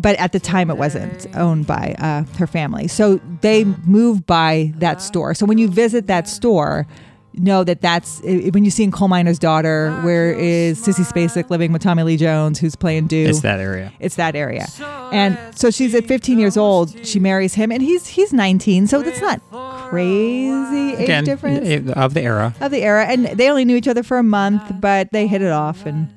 But 0.00 0.16
at 0.16 0.32
the 0.32 0.40
time, 0.40 0.70
it 0.70 0.76
wasn't 0.76 1.26
owned 1.36 1.66
by 1.66 1.96
uh, 1.98 2.22
her 2.38 2.46
family. 2.46 2.86
So 2.86 3.20
they 3.40 3.64
move 3.64 4.26
by 4.26 4.72
that 4.76 5.02
store. 5.02 5.34
So 5.34 5.44
when 5.44 5.58
you 5.58 5.68
visit 5.68 6.06
that 6.06 6.28
store, 6.28 6.86
know 7.34 7.64
that 7.64 7.80
that's 7.80 8.20
when 8.22 8.64
you 8.64 8.70
see 8.70 8.84
in 8.84 8.90
Coal 8.90 9.08
Miner's 9.08 9.38
Daughter, 9.38 9.92
where 10.02 10.32
is 10.32 10.80
Sissy 10.84 11.04
Spacek 11.04 11.50
living 11.50 11.72
with 11.72 11.82
Tommy 11.82 12.02
Lee 12.02 12.16
Jones, 12.16 12.58
who's 12.58 12.76
playing 12.76 13.06
Doo. 13.06 13.26
It's 13.28 13.40
that 13.40 13.60
area. 13.60 13.92
It's 14.00 14.16
that 14.16 14.34
area. 14.34 14.66
And 15.12 15.38
so 15.56 15.70
she's 15.70 15.94
at 15.94 16.06
15 16.06 16.38
years 16.38 16.56
old. 16.56 17.06
She 17.06 17.18
marries 17.18 17.54
him, 17.54 17.72
and 17.72 17.82
he's 17.82 18.06
he's 18.06 18.32
19. 18.32 18.86
So 18.86 19.02
that's 19.02 19.20
not 19.20 19.40
crazy 19.88 20.94
age 20.94 21.00
Again, 21.00 21.24
difference 21.24 21.66
eh, 21.66 21.80
eh, 21.86 21.92
of 21.92 22.14
the 22.14 22.22
era. 22.22 22.54
of 22.60 22.70
the 22.70 22.82
era. 22.82 23.06
And 23.06 23.26
they 23.26 23.48
only 23.48 23.64
knew 23.64 23.76
each 23.76 23.88
other 23.88 24.02
for 24.02 24.18
a 24.18 24.22
month, 24.22 24.80
but 24.80 25.10
they 25.12 25.26
hit 25.26 25.42
it 25.42 25.52
off. 25.52 25.86
And 25.86 26.12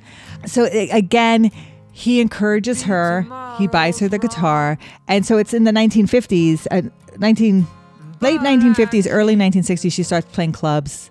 so 0.45 0.65
eh, 0.65 0.87
again, 0.91 1.51
he 1.91 2.21
encourages 2.21 2.83
her. 2.83 3.25
He 3.57 3.67
buys 3.67 3.99
her 3.99 4.07
the 4.07 4.19
guitar, 4.19 4.77
and 5.07 5.25
so 5.25 5.37
it's 5.37 5.53
in 5.53 5.65
the 5.65 5.71
1950s, 5.71 6.67
uh, 6.71 6.89
19 7.17 7.67
late 8.21 8.39
1950s, 8.39 9.07
early 9.09 9.35
1960s. 9.35 9.91
She 9.91 10.03
starts 10.03 10.27
playing 10.31 10.53
clubs. 10.53 11.09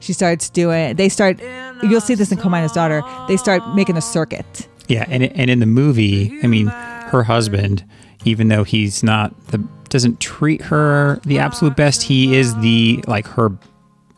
She 0.00 0.12
starts 0.12 0.50
doing. 0.50 0.96
They 0.96 1.08
start 1.08 1.40
you'll 1.82 2.00
see 2.00 2.14
this 2.14 2.32
in 2.32 2.38
Coal 2.38 2.50
Miner's 2.50 2.72
Daughter. 2.72 3.02
They 3.28 3.36
start 3.36 3.62
making 3.74 3.96
a 3.96 4.00
circuit. 4.00 4.68
Yeah, 4.88 5.04
and 5.08 5.24
and 5.24 5.50
in 5.50 5.60
the 5.60 5.66
movie, 5.66 6.38
I 6.42 6.46
mean, 6.46 6.66
her 6.66 7.22
husband, 7.22 7.84
even 8.24 8.48
though 8.48 8.64
he's 8.64 9.02
not 9.02 9.48
the 9.48 9.58
doesn't 9.88 10.20
treat 10.20 10.62
her 10.62 11.20
the 11.24 11.38
absolute 11.38 11.76
best, 11.76 12.02
he 12.02 12.34
is 12.34 12.56
the 12.58 13.04
like 13.06 13.26
her 13.28 13.50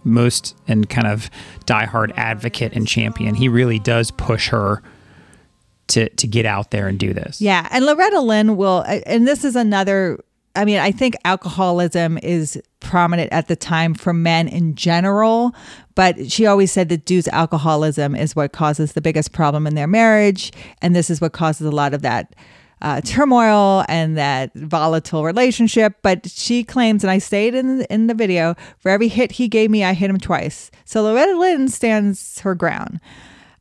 most 0.05 0.57
and 0.69 0.88
kind 0.88 1.07
of 1.07 1.31
diehard 1.67 2.12
advocate 2.17 2.73
and 2.75 2.87
champion. 2.87 3.35
He 3.35 3.49
really 3.49 3.79
does 3.79 4.11
push 4.11 4.49
her 4.51 4.83
to 5.88 6.09
to 6.09 6.27
get 6.27 6.47
out 6.47 6.70
there 6.70 6.88
and 6.88 6.99
do 6.99 7.12
this. 7.12 7.40
Yeah, 7.40 7.68
and 7.70 7.85
Loretta 7.85 8.20
Lynn 8.20 8.57
will, 8.57 8.85
and 8.87 9.27
this 9.27 9.44
is 9.44 9.57
another. 9.57 10.18
I 10.57 10.64
mean, 10.64 10.79
I 10.79 10.92
think 10.92 11.16
alcoholism 11.25 12.16
is 12.18 12.62
prominent 12.79 13.33
at 13.33 13.49
the 13.49 13.57
time 13.57 13.92
for 13.92 14.12
men 14.12 14.47
in 14.47 14.77
general, 14.77 15.53
but 15.97 16.31
she 16.31 16.47
always 16.47 16.70
said 16.70 16.88
that 16.90 17.07
dude's 17.07 17.27
alcoholism 17.29 18.14
is 18.14 18.37
what 18.37 18.53
causes 18.53 18.92
the 18.92 19.01
biggest 19.01 19.33
problem 19.33 19.66
in 19.66 19.75
their 19.75 19.88
marriage, 19.88 20.53
and 20.81 20.94
this 20.94 21.11
is 21.11 21.20
what 21.20 21.33
causes 21.33 21.66
a 21.66 21.73
lot 21.73 21.92
of 21.92 22.03
that 22.03 22.37
uh, 22.83 23.01
turmoil 23.01 23.85
and 23.88 24.16
that 24.16 24.55
volatile 24.55 25.25
relationship. 25.25 25.94
But 26.03 26.29
she 26.31 26.62
claims, 26.62 27.03
and 27.03 27.11
I 27.11 27.18
it 27.49 27.55
in 27.55 27.83
in 27.90 28.07
the 28.07 28.14
video, 28.14 28.55
for 28.79 28.90
every 28.90 29.09
hit 29.09 29.33
he 29.33 29.49
gave 29.49 29.70
me, 29.70 29.83
I 29.83 29.92
hit 29.92 30.09
him 30.09 30.18
twice. 30.18 30.70
So 30.85 31.03
Loretta 31.03 31.37
Lynn 31.37 31.68
stands 31.68 32.40
her 32.40 32.55
ground. 32.55 33.01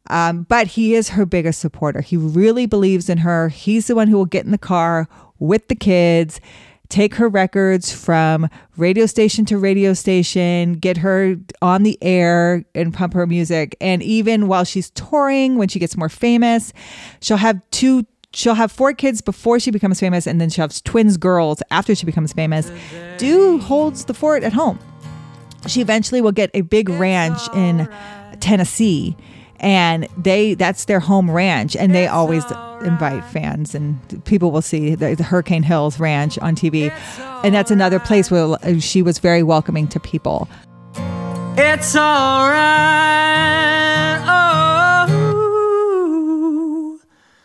Um, 0.10 0.44
but 0.44 0.68
he 0.68 0.96
is 0.96 1.10
her 1.10 1.26
biggest 1.26 1.60
supporter. 1.60 2.02
He 2.02 2.18
really 2.18 2.66
believes 2.66 3.10
in 3.10 3.20
her. 3.20 3.50
He's 3.50 3.88
the 3.88 3.96
one 3.96 4.08
who 4.08 4.18
will 4.18 4.26
get 4.26 4.46
in 4.46 4.52
the 4.52 4.58
car 4.58 5.08
with 5.40 5.68
the 5.68 5.76
kids, 5.76 6.42
take 6.90 7.16
her 7.16 7.30
records 7.30 7.92
from 7.92 8.50
radio 8.78 9.06
station 9.06 9.46
to 9.46 9.58
radio 9.58 9.94
station, 9.94 10.74
get 10.74 10.98
her 10.98 11.38
on 11.62 11.84
the 11.84 11.98
air 12.02 12.66
and 12.76 12.94
pump 12.94 13.14
her 13.14 13.26
music. 13.26 13.76
And 13.80 14.04
even 14.04 14.48
while 14.48 14.64
she's 14.64 14.90
touring, 14.92 15.58
when 15.58 15.70
she 15.70 15.80
gets 15.80 15.96
more 15.96 16.10
famous, 16.10 16.74
she'll 17.22 17.38
have 17.38 17.62
two. 17.72 18.06
She'll 18.36 18.56
have 18.56 18.72
four 18.72 18.94
kids 18.94 19.22
before 19.22 19.60
she 19.60 19.70
becomes 19.70 20.00
famous, 20.00 20.26
and 20.26 20.42
then 20.42 20.50
she'll 20.50 20.64
have 20.64 20.84
twins 20.84 21.18
girls 21.18 21.62
after 21.70 21.94
she 21.94 22.04
becomes 22.08 22.34
famous. 22.34 22.72
Doo 23.20 23.60
holds 23.60 24.06
the 24.06 24.16
fort 24.16 24.44
at 24.44 24.52
home. 24.52 24.80
She 25.68 25.82
eventually 25.82 26.20
will 26.20 26.32
get 26.32 26.50
a 26.56 26.62
big 26.62 26.90
ranch 26.90 27.40
in 27.54 27.88
Tennessee 28.40 29.16
and 29.64 30.08
they 30.18 30.54
that's 30.54 30.86
their 30.86 31.00
home 31.00 31.32
ranch. 31.32 31.76
And 31.76 31.96
they 31.96 32.06
always 32.06 32.44
invite 32.84 33.24
fans. 33.26 33.74
And 33.74 33.98
people 34.26 34.52
will 34.52 34.62
see 34.62 34.94
the, 34.94 35.16
the, 35.16 35.24
Hurricane 35.24 35.66
Mills 35.68 36.00
ranch 36.00 36.38
on 36.40 36.54
tv 36.56 36.92
and 37.44 37.56
that's 37.56 37.72
another 37.72 38.00
place 38.00 38.30
where 38.30 38.58
she 38.80 39.02
was 39.02 39.20
very 39.20 39.42
welcoming 39.42 39.88
to 39.88 40.00
people. 40.00 40.48
It's 41.56 41.96
all 41.96 42.50
right. 42.50 44.20
Oh. 44.26 45.00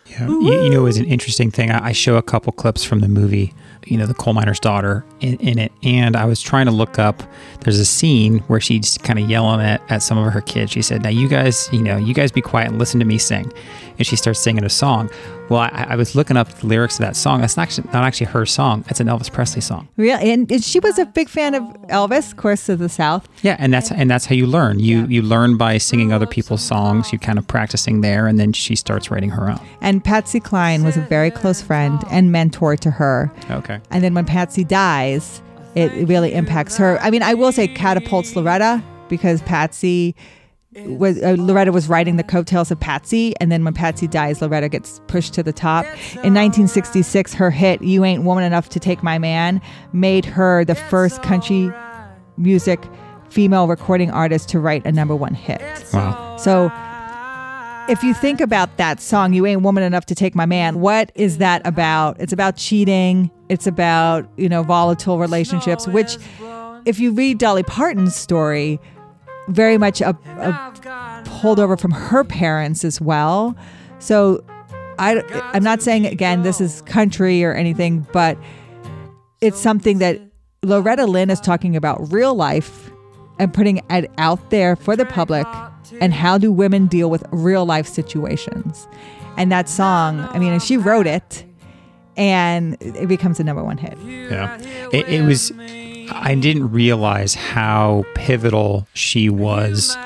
Yeah. 0.07 0.26
you, 0.28 0.62
you 0.64 0.70
know 0.70 0.81
it 0.81 0.85
was 0.85 0.96
an 0.96 1.04
interesting 1.04 1.50
thing. 1.50 1.70
I, 1.70 1.88
I 1.88 1.92
show 1.92 2.16
a 2.16 2.22
couple 2.22 2.52
clips 2.52 2.85
from 2.85 3.00
the 3.00 3.09
movie 3.09 3.54
you 3.90 3.96
know, 3.96 4.07
the 4.07 4.14
coal 4.14 4.35
miner's 4.35 4.61
daughter 4.61 5.05
in, 5.20 5.37
in, 5.38 5.59
it. 5.59 5.72
And 5.83 6.16
I 6.16 6.24
was 6.24 6.40
trying 6.40 6.66
to 6.66 6.72
look 6.72 6.98
up, 6.98 7.22
there's 7.61 7.79
a 7.79 7.85
scene 7.85 8.40
where 8.40 8.61
she's 8.61 8.98
kind 8.98 9.18
of 9.18 9.29
yelling 9.29 9.61
at, 9.61 9.83
at 9.90 10.03
some 10.03 10.18
of 10.18 10.33
her 10.33 10.40
kids. 10.40 10.72
She 10.72 10.83
said, 10.83 11.03
Now, 11.03 11.09
you 11.09 11.29
guys, 11.29 11.68
you 11.72 11.83
know, 11.83 11.96
you 11.96 12.14
guys 12.14 12.31
be 12.31 12.42
quiet 12.42 12.68
and 12.68 12.79
listen 12.79 13.01
to 13.01 13.07
me 13.07 13.18
sing. 13.18 13.53
And 13.98 14.07
she 14.07 14.16
starts 14.16 14.38
singing 14.40 14.64
a 14.64 14.70
song. 14.70 15.11
Well, 15.49 15.61
I, 15.61 15.87
I 15.91 15.97
was 15.97 16.15
looking 16.15 16.37
up 16.37 16.49
the 16.49 16.67
lyrics 16.67 16.95
of 16.95 17.01
that 17.01 17.17
song. 17.17 17.41
That's 17.41 17.57
not 17.57 17.65
actually, 17.65 17.89
not 17.93 18.05
actually 18.05 18.27
her 18.27 18.45
song, 18.47 18.85
it's 18.89 19.01
an 19.01 19.07
Elvis 19.07 19.33
Presley 19.33 19.61
song. 19.61 19.89
Really? 19.97 20.31
And, 20.31 20.51
and 20.51 20.63
she 20.63 20.81
was 20.81 20.99
a 20.99 21.07
big 21.07 21.29
fan 21.29 21.55
of 21.55 21.63
Elvis, 21.89 22.33
of 22.33 22.37
course, 22.37 22.69
of 22.69 22.79
the 22.79 22.89
South. 22.89 23.29
Yeah. 23.43 23.57
And 23.59 23.73
that's, 23.73 23.91
and 23.91 24.11
that's 24.11 24.27
how 24.27 24.35
you 24.35 24.47
learn. 24.47 24.79
You, 24.79 25.07
you 25.07 25.23
learn 25.23 25.57
by 25.57 25.79
singing 25.79 26.13
other 26.13 26.27
people's 26.27 26.63
songs, 26.63 27.13
you 27.13 27.19
kind 27.19 27.39
of 27.39 27.47
practicing 27.47 28.01
there, 28.03 28.27
and 28.27 28.39
then 28.39 28.53
she 28.53 28.77
starts 28.77 29.11
writing 29.11 29.31
her 29.31 29.51
own. 29.51 29.61
And 29.81 30.05
Patsy 30.05 30.41
Cline 30.41 30.85
was 30.85 30.97
a 30.97 31.03
very 31.03 31.31
close 31.31 31.63
friend 31.63 32.03
and 32.11 32.31
mentor 32.31 32.77
to 32.77 32.91
her. 32.91 33.33
Okay. 33.51 33.81
And 33.91 34.05
then 34.05 34.15
when 34.15 34.27
Patsy 34.27 34.65
dies, 34.65 35.43
it 35.75 36.09
really 36.09 36.35
impacts 36.35 36.77
her. 36.77 36.99
I 37.01 37.11
mean, 37.11 37.23
I 37.23 37.35
will 37.35 37.53
say 37.53 37.69
catapults 37.69 38.35
Loretta 38.35 38.83
because 39.09 39.43
Patsy 39.43 40.15
was 40.87 41.23
uh, 41.23 41.37
Loretta 41.38 41.73
was 41.73 41.88
riding 41.88 42.17
the 42.17 42.23
coattails 42.25 42.71
of 42.71 42.79
Patsy, 42.81 43.35
and 43.41 43.51
then 43.51 43.64
when 43.64 43.75
Patsy 43.75 44.07
dies, 44.07 44.41
Loretta 44.41 44.69
gets 44.69 45.01
pushed 45.07 45.35
to 45.35 45.43
the 45.43 45.53
top. 45.53 45.85
In 46.25 46.35
1966, 46.35 47.35
her 47.35 47.51
hit 47.51 47.83
"You 47.83 48.05
Ain't 48.05 48.25
Woman 48.25 48.45
Enough 48.45 48.69
to 48.71 48.81
Take 48.81 49.03
My 49.03 49.19
Man" 49.19 49.61
made 49.93 50.25
her 50.25 50.64
the 50.64 50.75
first 50.75 51.23
country 51.23 51.73
music 52.37 52.83
female 53.31 53.67
recording 53.69 54.11
artist 54.11 54.49
to 54.51 54.61
write 54.61 54.85
a 54.87 54.93
number 54.93 55.14
one 55.14 55.35
hit. 55.35 55.61
Wow! 55.93 56.37
So 56.38 56.71
if 57.88 58.03
you 58.03 58.12
think 58.12 58.41
about 58.41 58.77
that 58.77 59.01
song, 59.01 59.33
You 59.33 59.47
Ain't 59.47 59.62
Woman 59.62 59.83
Enough 59.83 60.05
to 60.07 60.14
Take 60.14 60.35
My 60.35 60.45
Man, 60.45 60.81
what 60.81 61.11
is 61.14 61.38
that 61.38 61.67
about? 61.67 62.21
It's 62.21 62.35
about 62.35 62.57
cheating. 62.57 63.31
It's 63.49 63.67
about, 63.67 64.29
you 64.37 64.49
know, 64.49 64.62
volatile 64.62 65.19
relationships, 65.19 65.88
which, 65.88 66.19
if 66.85 67.01
you 67.01 67.12
read 67.12 67.38
Dolly 67.38 67.62
Parton's 67.62 68.14
story, 68.14 68.79
very 69.49 69.79
much 69.79 70.01
a, 70.01 70.11
a 70.11 71.23
pulled 71.25 71.61
over 71.61 71.77
from 71.77 71.91
her 71.91 72.25
parents 72.25 72.85
as 72.85 73.01
well. 73.01 73.57
So 73.99 74.45
I, 74.99 75.23
I'm 75.55 75.63
not 75.63 75.83
saying, 75.83 76.07
again, 76.07 76.43
this 76.43 76.61
is 76.61 76.83
country 76.83 77.45
or 77.45 77.55
anything, 77.55 78.07
but 78.13 78.37
it's 79.41 79.61
something 79.61 79.99
that 79.99 80.21
Loretta 80.63 81.07
Lynn 81.07 81.31
is 81.31 81.41
talking 81.41 81.77
about 81.77 82.13
real 82.13 82.35
life 82.35 82.91
and 83.39 83.55
putting 83.55 83.81
it 83.91 84.11
out 84.19 84.51
there 84.51 84.75
for 84.75 84.97
the 84.97 85.07
public 85.07 85.47
and 86.01 86.13
how 86.13 86.37
do 86.39 86.51
women 86.51 86.87
deal 86.87 87.09
with 87.09 87.25
real 87.31 87.65
life 87.65 87.87
situations. 87.87 88.89
And 89.37 89.53
that 89.53 89.69
song, 89.69 90.19
I 90.21 90.39
mean, 90.41 90.59
she 90.59 90.77
wrote 90.77 91.07
it 91.07 91.45
and 92.17 92.77
it 92.81 93.07
becomes 93.07 93.39
a 93.39 93.45
number 93.45 93.63
one 93.63 93.79
hit. 93.79 93.97
Yeah. 94.01 94.59
It, 94.93 95.09
it 95.09 95.23
was, 95.23 95.53
I 96.11 96.35
didn't 96.35 96.71
realize 96.71 97.35
how 97.35 98.05
pivotal 98.14 98.87
she 98.94 99.29
was 99.29 99.97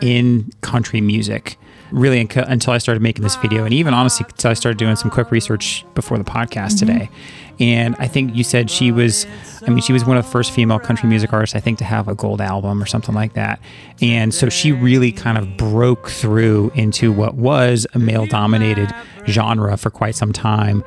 in 0.00 0.50
country 0.60 1.00
music 1.00 1.58
really 1.92 2.20
until 2.20 2.72
I 2.72 2.78
started 2.78 3.02
making 3.02 3.22
this 3.22 3.36
video, 3.36 3.64
and 3.64 3.74
even 3.74 3.92
honestly, 3.92 4.24
until 4.28 4.50
I 4.50 4.54
started 4.54 4.78
doing 4.78 4.96
some 4.96 5.10
quick 5.10 5.30
research 5.30 5.84
before 5.94 6.16
the 6.18 6.24
podcast 6.24 6.76
mm-hmm. 6.76 6.86
today. 6.86 7.10
And 7.60 7.94
I 7.98 8.08
think 8.08 8.34
you 8.34 8.44
said 8.44 8.70
she 8.70 8.90
was, 8.90 9.26
I 9.66 9.70
mean, 9.70 9.82
she 9.82 9.92
was 9.92 10.04
one 10.04 10.16
of 10.16 10.24
the 10.24 10.30
first 10.30 10.52
female 10.52 10.78
country 10.78 11.08
music 11.08 11.32
artists, 11.32 11.54
I 11.54 11.60
think, 11.60 11.78
to 11.78 11.84
have 11.84 12.08
a 12.08 12.14
gold 12.14 12.40
album 12.40 12.82
or 12.82 12.86
something 12.86 13.14
like 13.14 13.34
that. 13.34 13.60
And 14.00 14.32
so 14.32 14.48
she 14.48 14.72
really 14.72 15.12
kind 15.12 15.36
of 15.36 15.56
broke 15.58 16.08
through 16.08 16.72
into 16.74 17.12
what 17.12 17.34
was 17.34 17.86
a 17.92 17.98
male 17.98 18.26
dominated 18.26 18.92
genre 19.28 19.76
for 19.76 19.90
quite 19.90 20.14
some 20.14 20.32
time. 20.32 20.82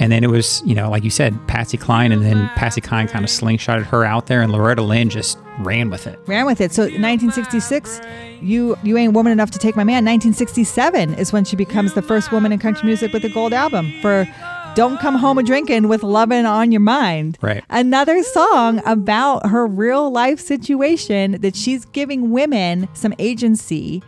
And 0.00 0.10
then 0.10 0.24
it 0.24 0.30
was, 0.30 0.62
you 0.64 0.74
know, 0.74 0.90
like 0.90 1.04
you 1.04 1.10
said, 1.10 1.38
Patsy 1.46 1.76
Cline, 1.76 2.10
and 2.10 2.22
then 2.22 2.48
Patsy 2.56 2.80
Cline 2.80 3.06
kind 3.06 3.22
of 3.22 3.30
slingshotted 3.30 3.84
her 3.84 4.02
out 4.02 4.26
there, 4.26 4.40
and 4.40 4.50
Loretta 4.50 4.80
Lynn 4.80 5.10
just 5.10 5.38
ran 5.58 5.90
with 5.90 6.06
it. 6.06 6.18
Ran 6.26 6.46
with 6.46 6.62
it. 6.62 6.72
So 6.72 6.84
1966, 6.84 8.00
you 8.40 8.76
you 8.82 8.96
ain't 8.96 9.12
woman 9.12 9.30
enough 9.30 9.50
to 9.50 9.58
take 9.58 9.76
my 9.76 9.84
man. 9.84 10.04
1967 10.06 11.14
is 11.14 11.34
when 11.34 11.44
she 11.44 11.54
becomes 11.54 11.92
the 11.92 12.00
first 12.00 12.32
woman 12.32 12.50
in 12.50 12.58
country 12.58 12.86
music 12.86 13.12
with 13.12 13.24
a 13.24 13.28
gold 13.28 13.52
album 13.52 13.92
for 14.00 14.26
don't 14.74 14.98
come 15.00 15.16
home 15.16 15.36
a 15.36 15.42
drinking 15.42 15.88
with 15.88 16.02
loving 16.02 16.46
on 16.46 16.72
your 16.72 16.80
mind. 16.80 17.36
Right. 17.42 17.62
Another 17.68 18.22
song 18.22 18.80
about 18.86 19.48
her 19.48 19.66
real 19.66 20.10
life 20.10 20.40
situation 20.40 21.32
that 21.42 21.56
she's 21.56 21.84
giving 21.84 22.30
women 22.30 22.88
some 22.94 23.12
agency 23.18 24.02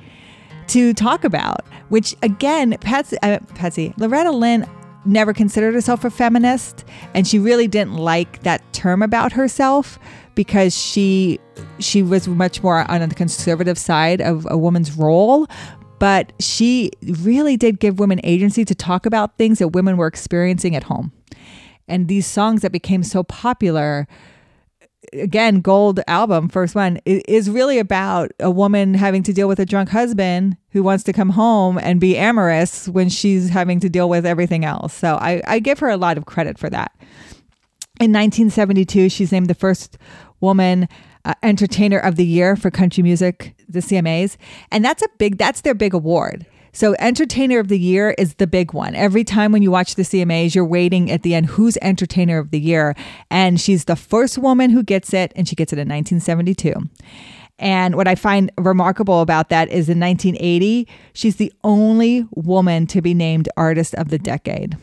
to 0.69 0.95
talk 0.95 1.25
about, 1.25 1.67
which 1.91 2.15
again, 2.23 2.77
Patsy, 2.81 3.19
uh, 3.23 3.41
Patsy, 3.55 3.93
Loretta 3.99 4.31
Lynn 4.31 4.67
never 5.05 5.33
considered 5.33 5.75
herself 5.75 6.05
a 6.05 6.11
feminist 6.11 6.85
and 7.15 7.27
she 7.27 7.39
really 7.39 7.67
didn't 7.67 7.95
like 7.95 8.43
that 8.43 8.63
term 8.73 9.03
about 9.03 9.33
herself 9.33 9.99
because 10.35 10.77
she 10.77 11.39
she 11.79 12.03
was 12.03 12.29
much 12.29 12.63
more 12.63 12.91
on 12.91 13.09
the 13.09 13.15
conservative 13.15 13.77
side 13.77 14.21
of 14.21 14.47
a 14.51 14.57
woman's 14.57 14.97
role 14.97 15.47
but 16.03 16.33
she 16.41 16.91
really 17.21 17.57
did 17.57 17.79
give 17.79 18.01
women 18.01 18.21
agency 18.25 18.65
to 18.65 18.75
talk 18.75 19.07
about 19.07 19.39
things 19.39 19.61
that 19.61 19.69
women 19.69 19.97
were 19.97 20.09
experiencing 20.09 20.75
at 20.75 20.83
home. 20.83 21.13
And 21.87 22.09
these 22.09 22.27
songs 22.27 22.63
that 22.63 22.73
became 22.73 23.05
so 23.05 23.23
popular, 23.23 24.09
again, 25.13 25.61
Gold 25.61 26.01
album, 26.07 26.49
first 26.49 26.75
one, 26.75 26.99
is 27.05 27.51
really 27.51 27.79
about 27.79 28.33
a 28.41 28.51
woman 28.51 28.95
having 28.95 29.23
to 29.25 29.33
deal 29.33 29.49
with 29.49 29.59
a 29.59 29.67
drunk 29.67 29.91
husband 29.91 30.57
who 30.71 30.83
wants 30.83 31.05
to 31.05 31.13
come 31.13 31.31
home 31.31 31.79
and 31.79 32.01
be 32.01 32.17
amorous 32.17 32.89
when 32.89 33.09
she's 33.09 33.49
having 33.51 33.81
to 33.81 33.89
deal 33.89 34.09
with 34.09 34.25
everything 34.25 34.65
else. 34.65 34.93
So 34.95 35.17
I, 35.17 35.43
I 35.47 35.59
give 35.59 35.79
her 35.81 35.89
a 35.89 35.97
lot 35.97 36.17
of 36.17 36.27
credit 36.27 36.59
for 36.59 36.71
that. 36.71 36.93
In 38.01 38.11
1972, 38.11 39.09
she's 39.09 39.33
named 39.33 39.49
the 39.49 39.55
first 39.55 39.99
woman 40.41 40.89
uh, 41.25 41.35
Entertainer 41.43 41.99
of 41.99 42.17
the 42.17 42.27
Year 42.27 42.57
for 42.57 42.71
country 42.71 43.03
music, 43.03 43.55
the 43.69 43.81
CMAs, 43.81 44.37
and 44.71 44.85
that's 44.85 45.03
a 45.03 45.09
big 45.19 45.39
that's 45.39 45.61
their 45.61 45.75
big 45.75 45.95
award. 45.95 46.47
So 46.75 46.95
Entertainer 46.99 47.59
of 47.59 47.69
the 47.69 47.79
Year 47.79 48.15
is 48.17 48.35
the 48.35 48.47
big 48.47 48.73
one. 48.73 48.95
Every 48.95 49.25
time 49.25 49.53
when 49.53 49.63
you 49.63 49.71
watch 49.71 49.95
the 49.95 50.03
CMAs, 50.03 50.55
you're 50.55 50.65
waiting 50.65 51.11
at 51.11 51.23
the 51.23 51.35
end 51.35 51.47
who's 51.47 51.77
Entertainer 51.83 52.39
of 52.39 52.51
the 52.51 52.61
Year, 52.61 52.95
and 53.31 53.61
she's 53.61 53.85
the 53.85 53.97
first 53.97 54.39
woman 54.39 54.71
who 54.71 54.83
gets 54.83 55.13
it, 55.13 55.33
and 55.37 55.47
she 55.47 55.55
gets 55.55 55.75
it 55.75 55.79
in 55.79 55.89
1972. 55.89 56.73
And 57.59 57.95
what 57.95 58.09
I 58.09 58.15
find 58.15 58.51
remarkable 58.57 59.21
about 59.21 59.51
that 59.51 59.69
is 59.69 59.91
in 59.91 60.01
1980, 60.01 60.89
she's 61.13 61.37
the 61.37 61.53
only 61.63 62.27
woman 62.35 62.87
to 62.87 63.03
be 63.03 63.13
named 63.13 63.51
Artist 63.55 63.95
of 63.97 64.09
the 64.09 64.19
Decade. 64.19 64.79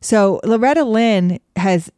So 0.00 0.40
Loretta 0.42 0.82
Lynn 0.82 1.38
has 1.54 1.92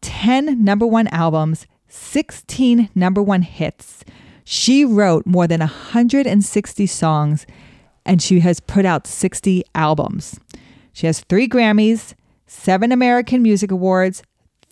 10 0.00 0.62
number 0.62 0.88
one 0.88 1.06
albums, 1.08 1.68
16 1.86 2.90
number 2.96 3.22
one 3.22 3.42
hits. 3.42 4.04
She 4.42 4.84
wrote 4.84 5.24
more 5.24 5.46
than 5.46 5.60
160 5.60 6.86
songs 6.86 7.46
and 8.06 8.22
she 8.22 8.40
has 8.40 8.60
put 8.60 8.84
out 8.84 9.06
60 9.06 9.64
albums. 9.74 10.38
She 10.92 11.06
has 11.06 11.20
three 11.20 11.48
Grammys, 11.48 12.14
seven 12.46 12.92
American 12.92 13.42
Music 13.42 13.70
Awards, 13.70 14.22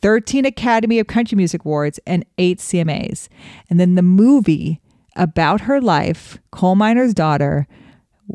13 0.03 0.45
Academy 0.45 0.99
of 0.99 1.07
Country 1.07 1.37
Music 1.37 1.65
Awards, 1.65 1.99
and 2.07 2.25
eight 2.39 2.59
CMAs. 2.59 3.29
And 3.71 3.79
then 3.79 3.95
the 3.95 4.03
movie 4.03 4.81
about 5.17 5.63
her 5.63 5.81
life, 5.81 6.39
Coal 6.51 6.75
Miner's 6.75 7.15
Daughter, 7.15 7.67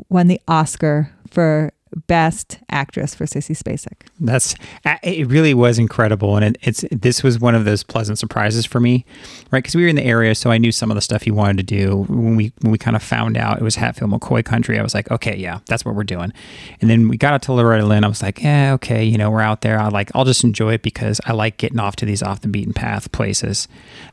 won 0.08 0.28
the 0.28 0.40
Oscar 0.48 1.12
for 1.30 1.72
Best 2.06 2.58
Actress 2.70 3.14
for 3.14 3.24
Sissy 3.24 3.56
Spacek. 3.56 4.08
That's 4.20 4.54
it. 5.02 5.26
Really 5.28 5.54
was 5.54 5.78
incredible, 5.78 6.36
and 6.36 6.44
it, 6.44 6.58
it's 6.62 6.84
this 6.90 7.22
was 7.22 7.38
one 7.38 7.54
of 7.54 7.64
those 7.64 7.82
pleasant 7.82 8.18
surprises 8.18 8.66
for 8.66 8.80
me, 8.80 9.04
right? 9.50 9.62
Because 9.62 9.74
we 9.74 9.82
were 9.82 9.88
in 9.88 9.96
the 9.96 10.04
area, 10.04 10.34
so 10.34 10.50
I 10.50 10.58
knew 10.58 10.72
some 10.72 10.90
of 10.90 10.94
the 10.94 11.00
stuff 11.00 11.22
he 11.22 11.30
wanted 11.30 11.58
to 11.58 11.62
do. 11.62 12.04
When 12.08 12.36
we 12.36 12.52
when 12.60 12.72
we 12.72 12.78
kind 12.78 12.96
of 12.96 13.02
found 13.02 13.36
out 13.36 13.58
it 13.58 13.62
was 13.62 13.76
Hatfield 13.76 14.10
McCoy 14.10 14.44
country, 14.44 14.78
I 14.78 14.82
was 14.82 14.94
like, 14.94 15.10
okay, 15.10 15.36
yeah, 15.36 15.60
that's 15.66 15.84
what 15.84 15.94
we're 15.94 16.04
doing. 16.04 16.32
And 16.80 16.90
then 16.90 17.08
we 17.08 17.16
got 17.16 17.34
out 17.34 17.42
to 17.42 17.52
Loretta 17.52 17.84
Lynn. 17.84 18.04
I 18.04 18.08
was 18.08 18.22
like, 18.22 18.42
yeah, 18.42 18.72
okay, 18.74 19.04
you 19.04 19.18
know, 19.18 19.30
we're 19.30 19.40
out 19.40 19.62
there. 19.62 19.78
I 19.78 19.88
like, 19.88 20.10
I'll 20.14 20.24
just 20.24 20.44
enjoy 20.44 20.74
it 20.74 20.82
because 20.82 21.20
I 21.26 21.32
like 21.32 21.56
getting 21.56 21.78
off 21.78 21.96
to 21.96 22.06
these 22.06 22.22
off 22.22 22.40
the 22.40 22.48
beaten 22.48 22.72
path 22.72 23.10
places, 23.12 23.68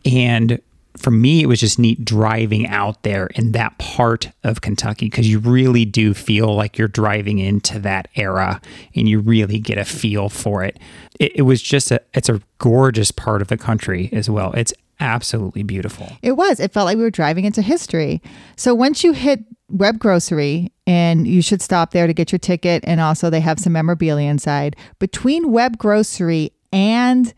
and 0.06 0.62
for 0.98 1.12
me, 1.12 1.42
it 1.42 1.48
was 1.48 1.60
just 1.60 1.80
neat 1.80 2.06
driving 2.06 2.68
out 2.68 3.04
there 3.04 3.28
in 3.36 3.52
that 3.52 3.78
part 3.78 4.30
of 4.44 4.62
Kentucky 4.62 5.08
because 5.08 5.30
you 5.30 5.40
really 5.40 5.86
do 5.86 6.14
feel 6.14 6.56
like 6.56 6.78
you're 6.78 6.88
driving 6.88 7.40
into 7.40 7.80
that 7.80 8.08
era 8.16 8.62
and 8.96 9.08
you 9.08 9.20
really 9.20 9.60
get 9.60 9.78
a 9.78 9.86
feel 9.86 10.30
for 10.30 10.64
it. 10.64 10.80
It, 11.20 11.34
it 11.38 11.42
was 11.44 11.62
just 11.62 11.92
a, 11.92 12.02
it's 12.14 12.30
a 12.30 12.42
gorgeous 12.60 13.12
part 13.12 13.42
of 13.42 13.50
the 13.50 13.58
country 13.58 14.10
as 14.14 14.30
well. 14.30 14.54
It's 14.54 14.74
absolutely 15.00 15.64
beautiful. 15.64 16.08
It 16.22 16.34
was. 16.34 16.60
It 16.60 16.72
felt 16.72 16.86
like 16.86 16.98
we 16.98 17.04
were 17.04 17.12
driving 17.12 17.46
into 17.46 17.62
history. 17.62 18.22
So 18.56 18.74
once 18.74 19.04
you 19.04 19.12
hit 19.12 19.44
Webb 19.70 20.00
Grocery, 20.00 20.72
and 20.88 21.28
you 21.28 21.42
should 21.42 21.62
stop 21.62 21.92
there 21.92 22.08
to 22.08 22.14
get 22.14 22.32
your 22.32 22.40
ticket, 22.40 22.84
and 22.86 23.02
also 23.02 23.30
they 23.30 23.40
have 23.40 23.60
some 23.60 23.74
memorabilia 23.74 24.30
inside. 24.30 24.76
Between 25.00 25.52
Webb 25.52 25.78
Grocery 25.78 26.52
and 26.72 27.34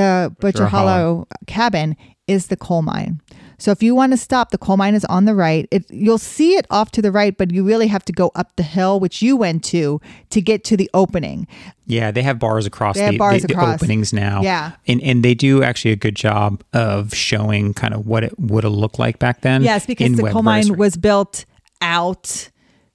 the 0.00 0.34
Butcher, 0.40 0.58
Butcher 0.58 0.66
Hollow, 0.66 1.28
cabin 1.46 1.96
is 2.26 2.46
the 2.46 2.56
coal 2.56 2.82
mine. 2.82 3.20
So 3.60 3.72
if 3.72 3.82
you 3.82 3.94
want 3.94 4.12
to 4.12 4.16
stop, 4.16 4.52
the 4.52 4.58
coal 4.58 4.78
mine 4.78 4.94
is 4.94 5.04
on 5.04 5.26
the 5.26 5.34
right. 5.34 5.68
It, 5.70 5.84
you'll 5.90 6.16
see 6.16 6.54
it 6.54 6.66
off 6.70 6.90
to 6.92 7.02
the 7.02 7.12
right, 7.12 7.36
but 7.36 7.50
you 7.50 7.62
really 7.62 7.88
have 7.88 8.02
to 8.06 8.12
go 8.12 8.32
up 8.34 8.56
the 8.56 8.62
hill, 8.62 8.98
which 8.98 9.20
you 9.20 9.36
went 9.36 9.62
to, 9.64 10.00
to 10.30 10.40
get 10.40 10.64
to 10.64 10.78
the 10.78 10.88
opening. 10.94 11.46
Yeah, 11.86 12.10
they 12.10 12.22
have 12.22 12.38
bars 12.38 12.64
across, 12.64 12.96
the, 12.96 13.18
bars 13.18 13.42
the, 13.42 13.52
across. 13.52 13.78
the, 13.78 13.84
openings 13.84 14.12
now. 14.14 14.40
Yeah, 14.40 14.72
and 14.86 15.02
and 15.02 15.22
they 15.22 15.34
do 15.34 15.62
actually 15.62 15.90
a 15.90 15.96
good 15.96 16.14
job 16.14 16.62
of 16.72 17.12
showing 17.14 17.74
kind 17.74 17.92
of 17.92 18.06
what 18.06 18.24
it 18.24 18.38
would 18.38 18.64
have 18.64 18.72
looked 18.72 18.98
like 18.98 19.18
back 19.18 19.42
then. 19.42 19.62
Yes, 19.62 19.84
because 19.84 20.16
the 20.16 20.30
coal 20.30 20.42
mine 20.42 20.78
was 20.78 20.96
built 20.96 21.44
out 21.82 22.48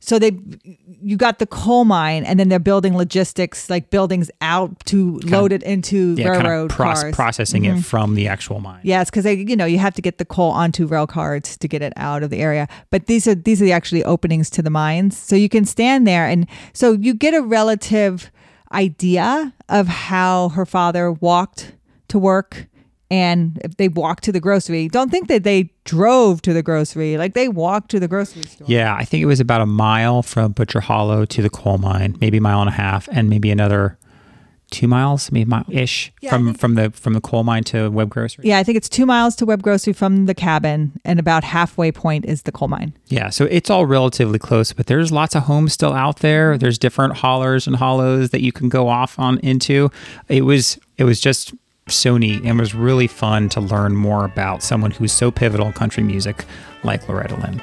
so 0.05 0.19
they 0.19 0.37
you 1.01 1.17
got 1.17 1.39
the 1.39 1.47
coal 1.47 1.83
mine 1.83 2.23
and 2.25 2.39
then 2.39 2.49
they're 2.49 2.59
building 2.59 2.95
logistics 2.95 3.69
like 3.69 3.89
buildings 3.89 4.29
out 4.41 4.79
to 4.85 5.19
kind 5.19 5.31
load 5.31 5.51
of, 5.51 5.61
it 5.61 5.63
into 5.63 6.15
yeah, 6.15 6.29
railroad 6.29 6.69
kind 6.69 6.89
of 6.89 6.97
proce- 6.97 7.01
cars. 7.01 7.15
processing 7.15 7.63
mm-hmm. 7.63 7.79
it 7.79 7.85
from 7.85 8.15
the 8.15 8.27
actual 8.27 8.59
mine. 8.59 8.81
Yes 8.83 9.09
because 9.09 9.23
they 9.23 9.33
you 9.33 9.55
know 9.55 9.65
you 9.65 9.79
have 9.79 9.95
to 9.95 10.01
get 10.01 10.17
the 10.17 10.25
coal 10.25 10.51
onto 10.51 10.85
rail 10.85 11.07
cars 11.07 11.57
to 11.57 11.67
get 11.67 11.81
it 11.81 11.93
out 11.95 12.23
of 12.23 12.29
the 12.29 12.37
area. 12.37 12.67
But 12.91 13.07
these 13.07 13.27
are 13.27 13.35
these 13.35 13.61
are 13.61 13.65
the 13.65 13.71
actually 13.71 14.03
openings 14.03 14.49
to 14.51 14.61
the 14.61 14.69
mines. 14.69 15.17
So 15.17 15.35
you 15.35 15.49
can 15.49 15.65
stand 15.65 16.07
there 16.07 16.27
and 16.27 16.47
so 16.73 16.93
you 16.93 17.13
get 17.13 17.33
a 17.33 17.41
relative 17.41 18.31
idea 18.71 19.53
of 19.69 19.87
how 19.87 20.49
her 20.49 20.65
father 20.65 21.11
walked 21.11 21.73
to 22.09 22.19
work 22.19 22.67
and 23.11 23.59
if 23.63 23.77
they 23.77 23.87
walked 23.87 24.23
to 24.23 24.31
the 24.31 24.39
grocery 24.39 24.87
don't 24.87 25.11
think 25.11 25.27
that 25.27 25.43
they 25.43 25.69
drove 25.83 26.41
to 26.41 26.51
the 26.53 26.63
grocery. 26.63 27.17
Like 27.17 27.35
they 27.35 27.47
walked 27.47 27.91
to 27.91 27.99
the 27.99 28.07
grocery 28.07 28.43
store. 28.43 28.65
Yeah 28.67 28.95
i 28.95 29.05
think 29.05 29.21
it 29.21 29.27
was 29.27 29.39
about 29.39 29.61
a 29.61 29.65
mile 29.65 30.23
from 30.23 30.51
butcher 30.53 30.79
hollow 30.81 31.25
to 31.25 31.41
the 31.41 31.49
coal 31.49 31.77
mine 31.77 32.17
maybe 32.19 32.37
a 32.37 32.41
mile 32.41 32.61
and 32.61 32.69
a 32.69 32.73
half 32.73 33.07
and 33.11 33.29
maybe 33.29 33.51
another 33.51 33.97
two 34.71 34.87
miles 34.87 35.31
maybe 35.31 35.47
mile 35.47 35.63
ish 35.69 36.11
yeah, 36.21 36.31
from 36.31 36.47
think, 36.47 36.59
from 36.59 36.73
the 36.73 36.89
from 36.91 37.13
the 37.13 37.21
coal 37.21 37.43
mine 37.43 37.63
to 37.63 37.89
Webb 37.91 38.09
grocery. 38.09 38.45
Yeah 38.47 38.57
i 38.57 38.63
think 38.63 38.75
it's 38.77 38.89
two 38.89 39.05
miles 39.05 39.35
to 39.35 39.45
Webb 39.45 39.61
grocery 39.61 39.93
from 39.93 40.25
the 40.25 40.33
cabin 40.33 40.99
and 41.05 41.19
about 41.19 41.43
halfway 41.43 41.91
point 41.91 42.25
is 42.25 42.41
the 42.41 42.51
coal 42.51 42.67
mine. 42.67 42.97
Yeah 43.07 43.29
so 43.29 43.45
it's 43.45 43.69
all 43.69 43.85
relatively 43.85 44.39
close 44.39 44.73
but 44.73 44.87
there's 44.87 45.11
lots 45.11 45.35
of 45.35 45.43
homes 45.43 45.73
still 45.73 45.93
out 45.93 46.17
there. 46.19 46.57
There's 46.57 46.79
different 46.79 47.17
hollers 47.17 47.67
and 47.67 47.75
hollows 47.75 48.31
that 48.31 48.41
you 48.41 48.51
can 48.51 48.67
go 48.69 48.89
off 48.89 49.19
on 49.19 49.37
into. 49.39 49.91
It 50.27 50.41
was 50.41 50.79
it 50.97 51.03
was 51.03 51.19
just 51.19 51.53
Sony 51.87 52.43
and 52.43 52.57
was 52.57 52.73
really 52.73 53.05
fun 53.05 53.47
to 53.49 53.61
learn 53.61 53.95
more 53.95 54.25
about 54.25 54.63
someone 54.63 54.89
who's 54.89 55.11
so 55.11 55.29
pivotal 55.29 55.67
in 55.67 55.73
country 55.73 56.01
music 56.01 56.43
like 56.83 57.07
Loretta 57.07 57.35
Lynn. 57.35 57.61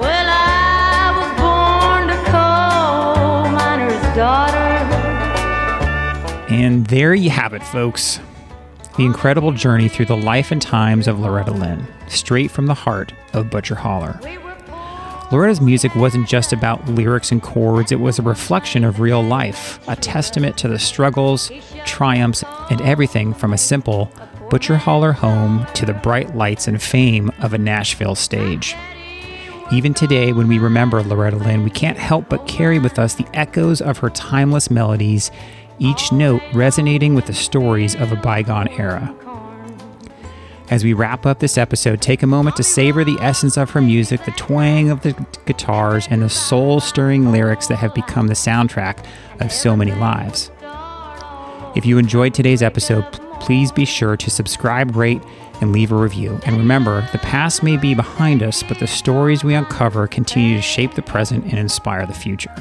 Well, 0.00 0.26
I 0.28 1.12
was 1.16 1.30
born 1.40 2.08
to 2.08 2.16
coal 2.28 3.52
miner's 3.52 4.16
daughter. 4.16 4.58
And 6.52 6.84
there 6.88 7.14
you 7.14 7.30
have 7.30 7.54
it, 7.54 7.62
folks. 7.62 8.18
The 8.96 9.04
incredible 9.04 9.52
journey 9.52 9.88
through 9.88 10.06
the 10.06 10.16
life 10.16 10.50
and 10.50 10.60
times 10.60 11.06
of 11.06 11.20
Loretta 11.20 11.52
Lynn, 11.52 11.86
straight 12.08 12.50
from 12.50 12.66
the 12.66 12.74
heart 12.74 13.12
of 13.32 13.48
Butcher 13.48 13.76
Holler. 13.76 14.18
Loretta's 15.32 15.62
music 15.62 15.96
wasn't 15.96 16.28
just 16.28 16.52
about 16.52 16.86
lyrics 16.90 17.32
and 17.32 17.42
chords, 17.42 17.90
it 17.90 18.00
was 18.00 18.18
a 18.18 18.22
reflection 18.22 18.84
of 18.84 19.00
real 19.00 19.22
life, 19.22 19.80
a 19.88 19.96
testament 19.96 20.58
to 20.58 20.68
the 20.68 20.78
struggles, 20.78 21.50
triumphs, 21.86 22.44
and 22.68 22.82
everything 22.82 23.32
from 23.32 23.54
a 23.54 23.58
simple 23.58 24.12
butcher 24.50 24.76
holler 24.76 25.12
home 25.12 25.66
to 25.72 25.86
the 25.86 25.94
bright 25.94 26.36
lights 26.36 26.68
and 26.68 26.82
fame 26.82 27.32
of 27.40 27.54
a 27.54 27.58
Nashville 27.58 28.14
stage. 28.14 28.76
Even 29.72 29.94
today, 29.94 30.34
when 30.34 30.48
we 30.48 30.58
remember 30.58 31.02
Loretta 31.02 31.38
Lynn, 31.38 31.64
we 31.64 31.70
can't 31.70 31.96
help 31.96 32.28
but 32.28 32.46
carry 32.46 32.78
with 32.78 32.98
us 32.98 33.14
the 33.14 33.26
echoes 33.32 33.80
of 33.80 33.96
her 33.98 34.10
timeless 34.10 34.70
melodies, 34.70 35.30
each 35.78 36.12
note 36.12 36.42
resonating 36.52 37.14
with 37.14 37.24
the 37.24 37.32
stories 37.32 37.94
of 37.94 38.12
a 38.12 38.16
bygone 38.16 38.68
era. 38.68 39.16
As 40.72 40.84
we 40.84 40.94
wrap 40.94 41.26
up 41.26 41.38
this 41.38 41.58
episode, 41.58 42.00
take 42.00 42.22
a 42.22 42.26
moment 42.26 42.56
to 42.56 42.62
savor 42.62 43.04
the 43.04 43.18
essence 43.20 43.58
of 43.58 43.68
her 43.72 43.82
music, 43.82 44.24
the 44.24 44.30
twang 44.30 44.88
of 44.88 45.02
the 45.02 45.12
guitars, 45.44 46.08
and 46.08 46.22
the 46.22 46.30
soul 46.30 46.80
stirring 46.80 47.30
lyrics 47.30 47.66
that 47.66 47.76
have 47.76 47.92
become 47.92 48.28
the 48.28 48.32
soundtrack 48.32 49.04
of 49.40 49.52
so 49.52 49.76
many 49.76 49.92
lives. 49.92 50.50
If 51.76 51.84
you 51.84 51.98
enjoyed 51.98 52.32
today's 52.32 52.62
episode, 52.62 53.04
please 53.38 53.70
be 53.70 53.84
sure 53.84 54.16
to 54.16 54.30
subscribe, 54.30 54.96
rate, 54.96 55.20
and 55.60 55.72
leave 55.72 55.92
a 55.92 55.94
review. 55.94 56.40
And 56.46 56.56
remember, 56.56 57.06
the 57.12 57.18
past 57.18 57.62
may 57.62 57.76
be 57.76 57.92
behind 57.92 58.42
us, 58.42 58.62
but 58.62 58.78
the 58.78 58.86
stories 58.86 59.44
we 59.44 59.52
uncover 59.52 60.06
continue 60.06 60.56
to 60.56 60.62
shape 60.62 60.94
the 60.94 61.02
present 61.02 61.44
and 61.44 61.58
inspire 61.58 62.06
the 62.06 62.14
future. 62.14 62.54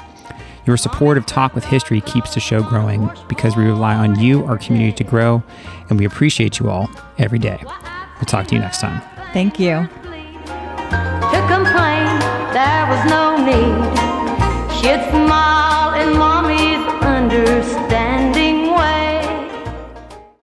Your 0.68 0.76
support 0.76 1.18
of 1.18 1.26
Talk 1.26 1.56
with 1.56 1.64
History 1.64 2.02
keeps 2.02 2.34
the 2.34 2.42
show 2.42 2.62
growing 2.62 3.10
because 3.30 3.56
we 3.56 3.64
rely 3.64 3.96
on 3.96 4.20
you, 4.20 4.44
our 4.44 4.58
community, 4.58 4.92
to 4.98 5.06
grow, 5.06 5.42
and 5.90 5.98
we 5.98 6.04
appreciate 6.04 6.60
you 6.60 6.70
all 6.70 6.90
every 7.18 7.40
day. 7.40 7.64
We'll 8.22 8.28
talk 8.28 8.46
to 8.48 8.56
you 8.56 8.62
next 8.62 8.82
time. 8.82 9.02
Thank 9.34 9.60
you. 9.60 9.88
To 11.34 11.40
complain, 11.50 12.06
there 12.54 12.86
was 12.86 13.04
no 13.10 13.36
need. 13.44 13.98
She'd 14.78 15.02
smile 15.10 15.71